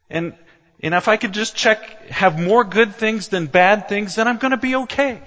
And, 0.09 0.35
and 0.81 0.95
if 0.95 1.09
I 1.09 1.17
could 1.17 1.33
just 1.33 1.57
check, 1.57 2.09
have 2.09 2.39
more 2.39 2.65
good 2.65 2.95
things 2.95 3.29
than 3.29 3.47
bad 3.47 3.89
things, 3.89 4.15
then 4.15 4.29
I'm 4.29 4.39
going 4.39 4.53
to 4.53 4.57
be 4.57 4.77
okay. 4.77 5.21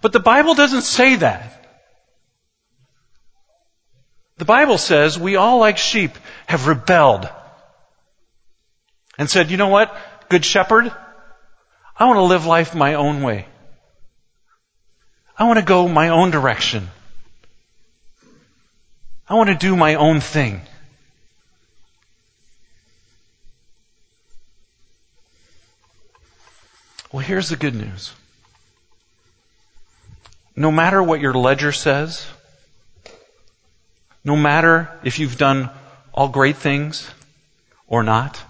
But 0.00 0.12
the 0.12 0.20
Bible 0.20 0.54
doesn't 0.54 0.82
say 0.82 1.16
that. 1.16 1.56
The 4.38 4.44
Bible 4.46 4.78
says 4.78 5.18
we 5.18 5.36
all 5.36 5.58
like 5.58 5.76
sheep 5.76 6.16
have 6.46 6.66
rebelled 6.66 7.28
and 9.18 9.28
said, 9.28 9.50
you 9.50 9.58
know 9.58 9.68
what, 9.68 9.94
good 10.30 10.46
shepherd, 10.46 10.90
I 11.94 12.06
want 12.06 12.16
to 12.16 12.22
live 12.22 12.46
life 12.46 12.74
my 12.74 12.94
own 12.94 13.22
way. 13.22 13.46
I 15.36 15.44
want 15.44 15.58
to 15.58 15.64
go 15.64 15.86
my 15.88 16.08
own 16.08 16.30
direction. 16.30 16.88
I 19.28 19.34
want 19.34 19.50
to 19.50 19.54
do 19.54 19.76
my 19.76 19.96
own 19.96 20.20
thing. 20.20 20.62
Well, 27.12 27.24
here's 27.24 27.48
the 27.48 27.56
good 27.56 27.74
news. 27.74 28.12
No 30.54 30.70
matter 30.70 31.02
what 31.02 31.20
your 31.20 31.34
ledger 31.34 31.72
says, 31.72 32.26
no 34.24 34.36
matter 34.36 34.90
if 35.02 35.18
you've 35.18 35.38
done 35.38 35.70
all 36.12 36.28
great 36.28 36.56
things 36.56 37.10
or 37.88 38.02
not, 38.02 38.40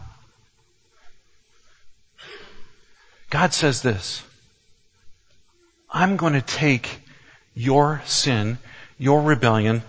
God 3.30 3.54
says 3.54 3.80
this 3.80 4.22
I'm 5.90 6.16
going 6.16 6.34
to 6.34 6.42
take 6.42 7.00
your 7.54 8.02
sin, 8.04 8.58
your 8.98 9.22
rebellion, 9.22 9.82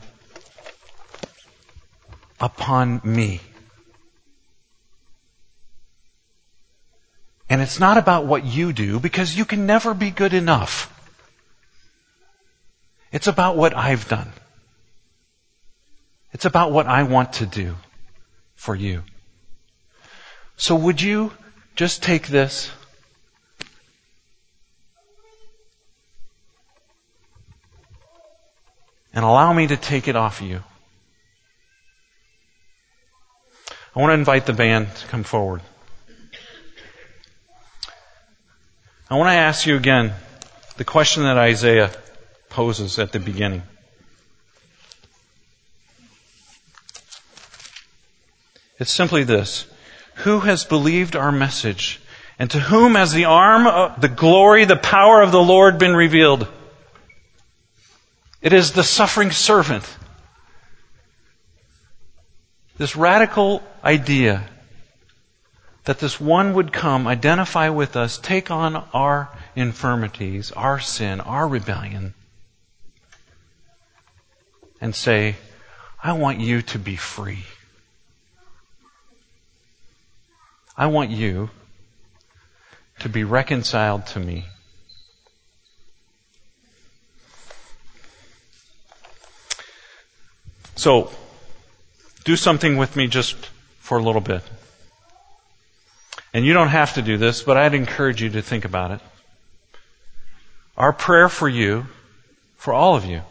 upon 2.39 3.01
me. 3.03 3.41
And 7.51 7.59
it's 7.61 7.81
not 7.81 7.97
about 7.97 8.25
what 8.25 8.45
you 8.45 8.71
do 8.71 8.97
because 8.97 9.35
you 9.35 9.43
can 9.43 9.65
never 9.65 9.93
be 9.93 10.09
good 10.09 10.33
enough. 10.33 10.87
It's 13.11 13.27
about 13.27 13.57
what 13.57 13.75
I've 13.75 14.07
done. 14.07 14.31
It's 16.31 16.45
about 16.45 16.71
what 16.71 16.87
I 16.87 17.03
want 17.03 17.33
to 17.33 17.45
do 17.45 17.75
for 18.55 18.73
you. 18.73 19.03
So 20.55 20.77
would 20.77 21.01
you 21.01 21.33
just 21.75 22.01
take 22.01 22.29
this? 22.29 22.71
And 29.13 29.25
allow 29.25 29.51
me 29.51 29.67
to 29.67 29.75
take 29.75 30.07
it 30.07 30.15
off 30.15 30.41
you. 30.41 30.63
I 33.93 33.99
want 33.99 34.11
to 34.11 34.13
invite 34.13 34.45
the 34.45 34.53
band 34.53 34.95
to 34.95 35.07
come 35.07 35.23
forward. 35.23 35.61
I 39.11 39.15
want 39.15 39.27
to 39.27 39.33
ask 39.33 39.65
you 39.65 39.75
again 39.75 40.13
the 40.77 40.85
question 40.85 41.23
that 41.23 41.37
Isaiah 41.37 41.91
poses 42.47 42.97
at 42.97 43.11
the 43.11 43.19
beginning. 43.19 43.61
It's 48.79 48.89
simply 48.89 49.25
this. 49.25 49.65
Who 50.23 50.39
has 50.39 50.63
believed 50.63 51.17
our 51.17 51.33
message? 51.33 51.99
And 52.39 52.49
to 52.51 52.59
whom 52.61 52.95
has 52.95 53.11
the 53.11 53.25
arm, 53.25 53.65
the 53.99 54.07
glory, 54.07 54.63
the 54.63 54.77
power 54.77 55.21
of 55.21 55.33
the 55.33 55.43
Lord 55.43 55.77
been 55.77 55.93
revealed? 55.93 56.47
It 58.41 58.53
is 58.53 58.71
the 58.71 58.81
suffering 58.81 59.31
servant. 59.31 59.83
This 62.77 62.95
radical 62.95 63.61
idea 63.83 64.47
that 65.85 65.99
this 65.99 66.19
one 66.19 66.53
would 66.53 66.71
come, 66.71 67.07
identify 67.07 67.69
with 67.69 67.95
us, 67.95 68.17
take 68.17 68.51
on 68.51 68.75
our 68.93 69.29
infirmities, 69.55 70.51
our 70.51 70.79
sin, 70.79 71.19
our 71.21 71.47
rebellion, 71.47 72.13
and 74.79 74.95
say, 74.95 75.35
I 76.03 76.13
want 76.13 76.39
you 76.39 76.61
to 76.61 76.79
be 76.79 76.95
free. 76.95 77.45
I 80.77 80.87
want 80.87 81.11
you 81.11 81.49
to 82.99 83.09
be 83.09 83.23
reconciled 83.23 84.05
to 84.07 84.19
me. 84.19 84.45
So, 90.75 91.11
do 92.23 92.35
something 92.35 92.77
with 92.77 92.95
me 92.95 93.07
just 93.07 93.35
for 93.79 93.99
a 93.99 94.01
little 94.01 94.21
bit. 94.21 94.43
And 96.33 96.45
you 96.45 96.53
don't 96.53 96.69
have 96.69 96.93
to 96.93 97.01
do 97.01 97.17
this, 97.17 97.43
but 97.43 97.57
I'd 97.57 97.73
encourage 97.73 98.21
you 98.21 98.29
to 98.31 98.41
think 98.41 98.65
about 98.65 98.91
it. 98.91 99.01
Our 100.77 100.93
prayer 100.93 101.27
for 101.27 101.49
you, 101.49 101.85
for 102.55 102.73
all 102.73 102.95
of 102.95 103.05
you, 103.05 103.21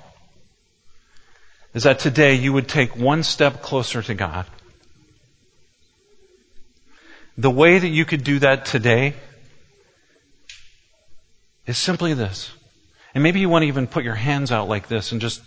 is 1.73 1.85
that 1.85 1.99
today 1.99 2.35
you 2.35 2.53
would 2.53 2.69
take 2.69 2.97
one 2.97 3.23
step 3.23 3.63
closer 3.63 4.03
to 4.03 4.15
God. 4.15 4.47
The 7.39 7.51
way 7.51 7.79
that 7.79 7.89
you 7.89 8.05
could 8.05 8.23
do 8.23 8.41
that 8.41 8.67
today 8.67 9.15
is 11.67 11.79
simply 11.79 12.13
this. 12.13 12.53
And 13.15 13.23
maybe 13.23 13.41
you 13.41 13.49
want 13.49 13.63
to 13.63 13.69
even 13.69 13.87
put 13.87 14.05
your 14.05 14.15
hands 14.15 14.53
out 14.53 14.69
like 14.69 14.89
this 14.89 15.13
and 15.13 15.21
just 15.21 15.41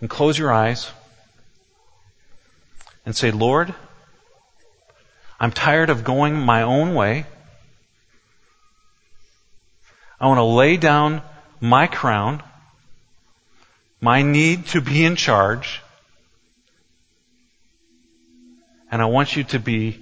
and 0.00 0.08
close 0.08 0.38
your 0.38 0.52
eyes 0.52 0.90
and 3.04 3.16
say, 3.16 3.30
Lord, 3.30 3.74
I'm 5.40 5.52
tired 5.52 5.88
of 5.90 6.02
going 6.02 6.34
my 6.34 6.62
own 6.62 6.94
way. 6.94 7.24
I 10.20 10.26
want 10.26 10.38
to 10.38 10.44
lay 10.44 10.76
down 10.76 11.22
my 11.60 11.86
crown, 11.86 12.42
my 14.00 14.22
need 14.22 14.66
to 14.68 14.80
be 14.80 15.04
in 15.04 15.14
charge, 15.14 15.80
and 18.90 19.00
I 19.00 19.04
want 19.06 19.36
you 19.36 19.44
to 19.44 19.60
be 19.60 20.00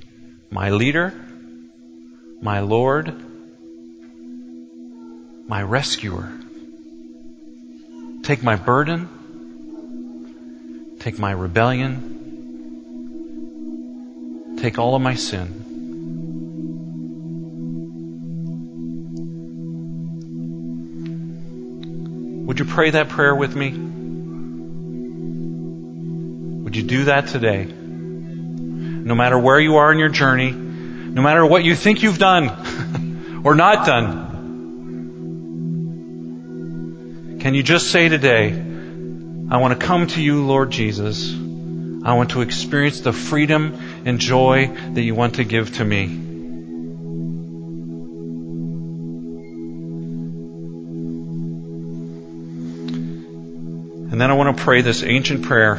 my 0.51 0.71
leader, 0.71 1.13
my 2.41 2.61
Lord, 2.61 3.13
my 5.49 5.63
rescuer. 5.63 6.33
Take 8.23 8.43
my 8.43 8.57
burden, 8.57 9.09
take 10.99 11.19
my 11.19 11.33
rebellion, 11.33 12.16
Take 14.57 14.79
all 14.79 14.95
of 14.95 15.03
my 15.03 15.15
sin. 15.15 15.67
Would 22.47 22.59
you 22.59 22.65
pray 22.65 22.91
that 22.91 23.09
prayer 23.09 23.35
with 23.35 23.55
me? 23.55 23.71
Would 26.63 26.75
you 26.77 26.83
do 26.85 27.05
that 27.05 27.27
today? 27.27 27.65
No 27.65 29.15
matter 29.15 29.39
where 29.39 29.61
you 29.61 29.77
are 29.77 29.93
in 29.93 29.99
your 29.99 30.09
journey, 30.09 30.53
no 30.53 31.23
matter 31.23 31.45
what 31.45 31.65
you 31.65 31.75
think 31.75 32.03
you've 32.03 32.19
done 32.19 33.43
or 33.45 33.55
not 33.55 33.85
done, 33.85 34.27
can 37.41 37.55
you 37.55 37.63
just 37.63 37.91
say 37.91 38.09
today, 38.09 38.53
I 39.51 39.59
want 39.59 39.79
to 39.79 39.87
come 39.87 40.07
to 40.09 40.23
you, 40.23 40.45
Lord 40.45 40.71
Jesus. 40.71 41.46
I 42.07 42.13
want 42.13 42.31
to 42.31 42.41
experience 42.41 43.01
the 43.01 43.13
freedom 43.13 43.77
and 44.05 44.21
joy 44.21 44.69
that 44.93 45.03
you 45.03 45.17
want 45.17 45.35
to 45.35 45.45
give 45.45 45.75
to 45.79 45.85
me. 45.85 46.05
And 54.13 54.21
then 54.21 54.31
I 54.31 54.35
want 54.35 54.57
to 54.57 54.63
pray 54.63 54.83
this 54.83 55.03
ancient 55.03 55.43
prayer. 55.47 55.73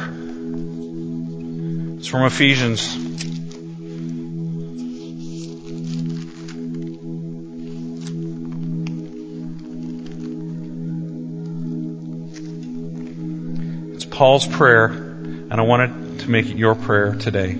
It's 1.96 2.08
from 2.08 2.26
Ephesians. 2.26 2.94
It's 13.94 14.04
Paul's 14.04 14.46
prayer, 14.46 14.88
and 14.88 15.54
I 15.54 15.62
wanted 15.62 15.97
make 16.28 16.46
it 16.46 16.56
your 16.56 16.74
prayer 16.74 17.14
today. 17.14 17.56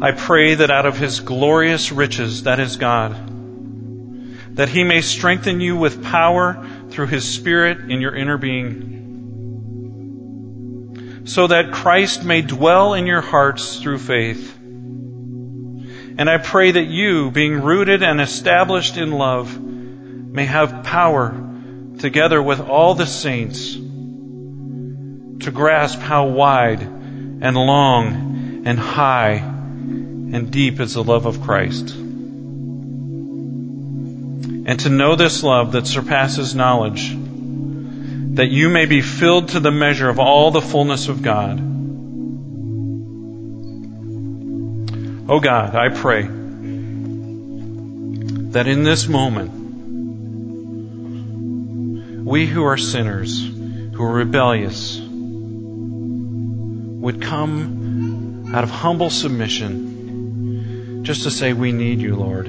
I 0.00 0.12
pray 0.12 0.54
that 0.54 0.70
out 0.70 0.86
of 0.86 0.96
his 0.96 1.18
glorious 1.18 1.90
riches, 1.90 2.44
that 2.44 2.60
is 2.60 2.76
God, 2.76 3.16
that 4.54 4.68
he 4.68 4.84
may 4.84 5.00
strengthen 5.00 5.60
you 5.60 5.76
with 5.76 6.04
power 6.04 6.64
through 6.90 7.08
his 7.08 7.28
Spirit 7.28 7.90
in 7.90 8.00
your 8.00 8.14
inner 8.14 8.38
being, 8.38 8.94
so 11.24 11.48
that 11.48 11.72
Christ 11.72 12.22
may 12.24 12.42
dwell 12.42 12.94
in 12.94 13.06
your 13.06 13.20
hearts 13.20 13.80
through 13.80 13.98
faith. 13.98 14.56
And 16.18 16.30
I 16.30 16.38
pray 16.38 16.70
that 16.70 16.86
you, 16.86 17.32
being 17.32 17.60
rooted 17.60 18.02
and 18.02 18.20
established 18.20 18.96
in 18.96 19.10
love, 19.10 19.60
may 19.60 20.44
have 20.44 20.84
power, 20.84 21.30
together 21.98 22.42
with 22.42 22.60
all 22.60 22.94
the 22.94 23.06
saints, 23.06 23.74
to 23.74 25.50
grasp 25.52 25.98
how 26.00 26.26
wide 26.26 26.82
and 26.82 27.56
long 27.56 28.62
and 28.66 28.78
high 28.78 29.34
and 29.34 30.50
deep 30.50 30.80
is 30.80 30.94
the 30.94 31.02
love 31.02 31.26
of 31.26 31.40
Christ. 31.42 31.94
And 34.68 34.80
to 34.80 34.90
know 34.90 35.16
this 35.16 35.42
love 35.42 35.72
that 35.72 35.86
surpasses 35.86 36.54
knowledge, 36.54 37.16
that 38.34 38.48
you 38.50 38.68
may 38.68 38.84
be 38.84 39.00
filled 39.00 39.48
to 39.50 39.60
the 39.60 39.70
measure 39.70 40.08
of 40.08 40.18
all 40.18 40.50
the 40.50 40.60
fullness 40.60 41.08
of 41.08 41.22
God. 41.22 41.58
Oh 45.30 45.40
God, 45.40 45.74
I 45.74 45.88
pray 45.88 46.22
that 48.52 48.66
in 48.66 48.82
this 48.82 49.08
moment, 49.08 49.57
we 52.28 52.46
who 52.46 52.62
are 52.64 52.76
sinners, 52.76 53.42
who 53.42 54.02
are 54.02 54.12
rebellious, 54.12 55.00
would 57.00 57.22
come 57.22 58.52
out 58.54 58.64
of 58.64 58.70
humble 58.70 59.08
submission 59.08 61.04
just 61.04 61.22
to 61.22 61.30
say, 61.30 61.54
We 61.54 61.72
need 61.72 62.02
you, 62.02 62.16
Lord. 62.16 62.46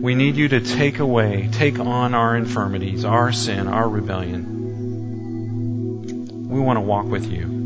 We 0.00 0.14
need 0.14 0.36
you 0.36 0.48
to 0.48 0.60
take 0.60 1.00
away, 1.00 1.50
take 1.52 1.78
on 1.78 2.14
our 2.14 2.34
infirmities, 2.34 3.04
our 3.04 3.30
sin, 3.30 3.68
our 3.68 3.86
rebellion. 3.86 4.58
We 6.48 6.58
want 6.58 6.78
to 6.78 6.80
walk 6.80 7.04
with 7.04 7.30
you. 7.30 7.58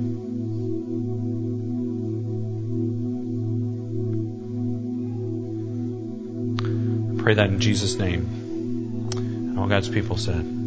I 7.16 7.22
pray 7.22 7.34
that 7.34 7.50
in 7.50 7.60
Jesus' 7.60 7.94
name. 7.94 9.08
And 9.14 9.56
all 9.56 9.68
God's 9.68 9.88
people 9.88 10.16
said, 10.16 10.63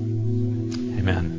Amen. 1.08 1.37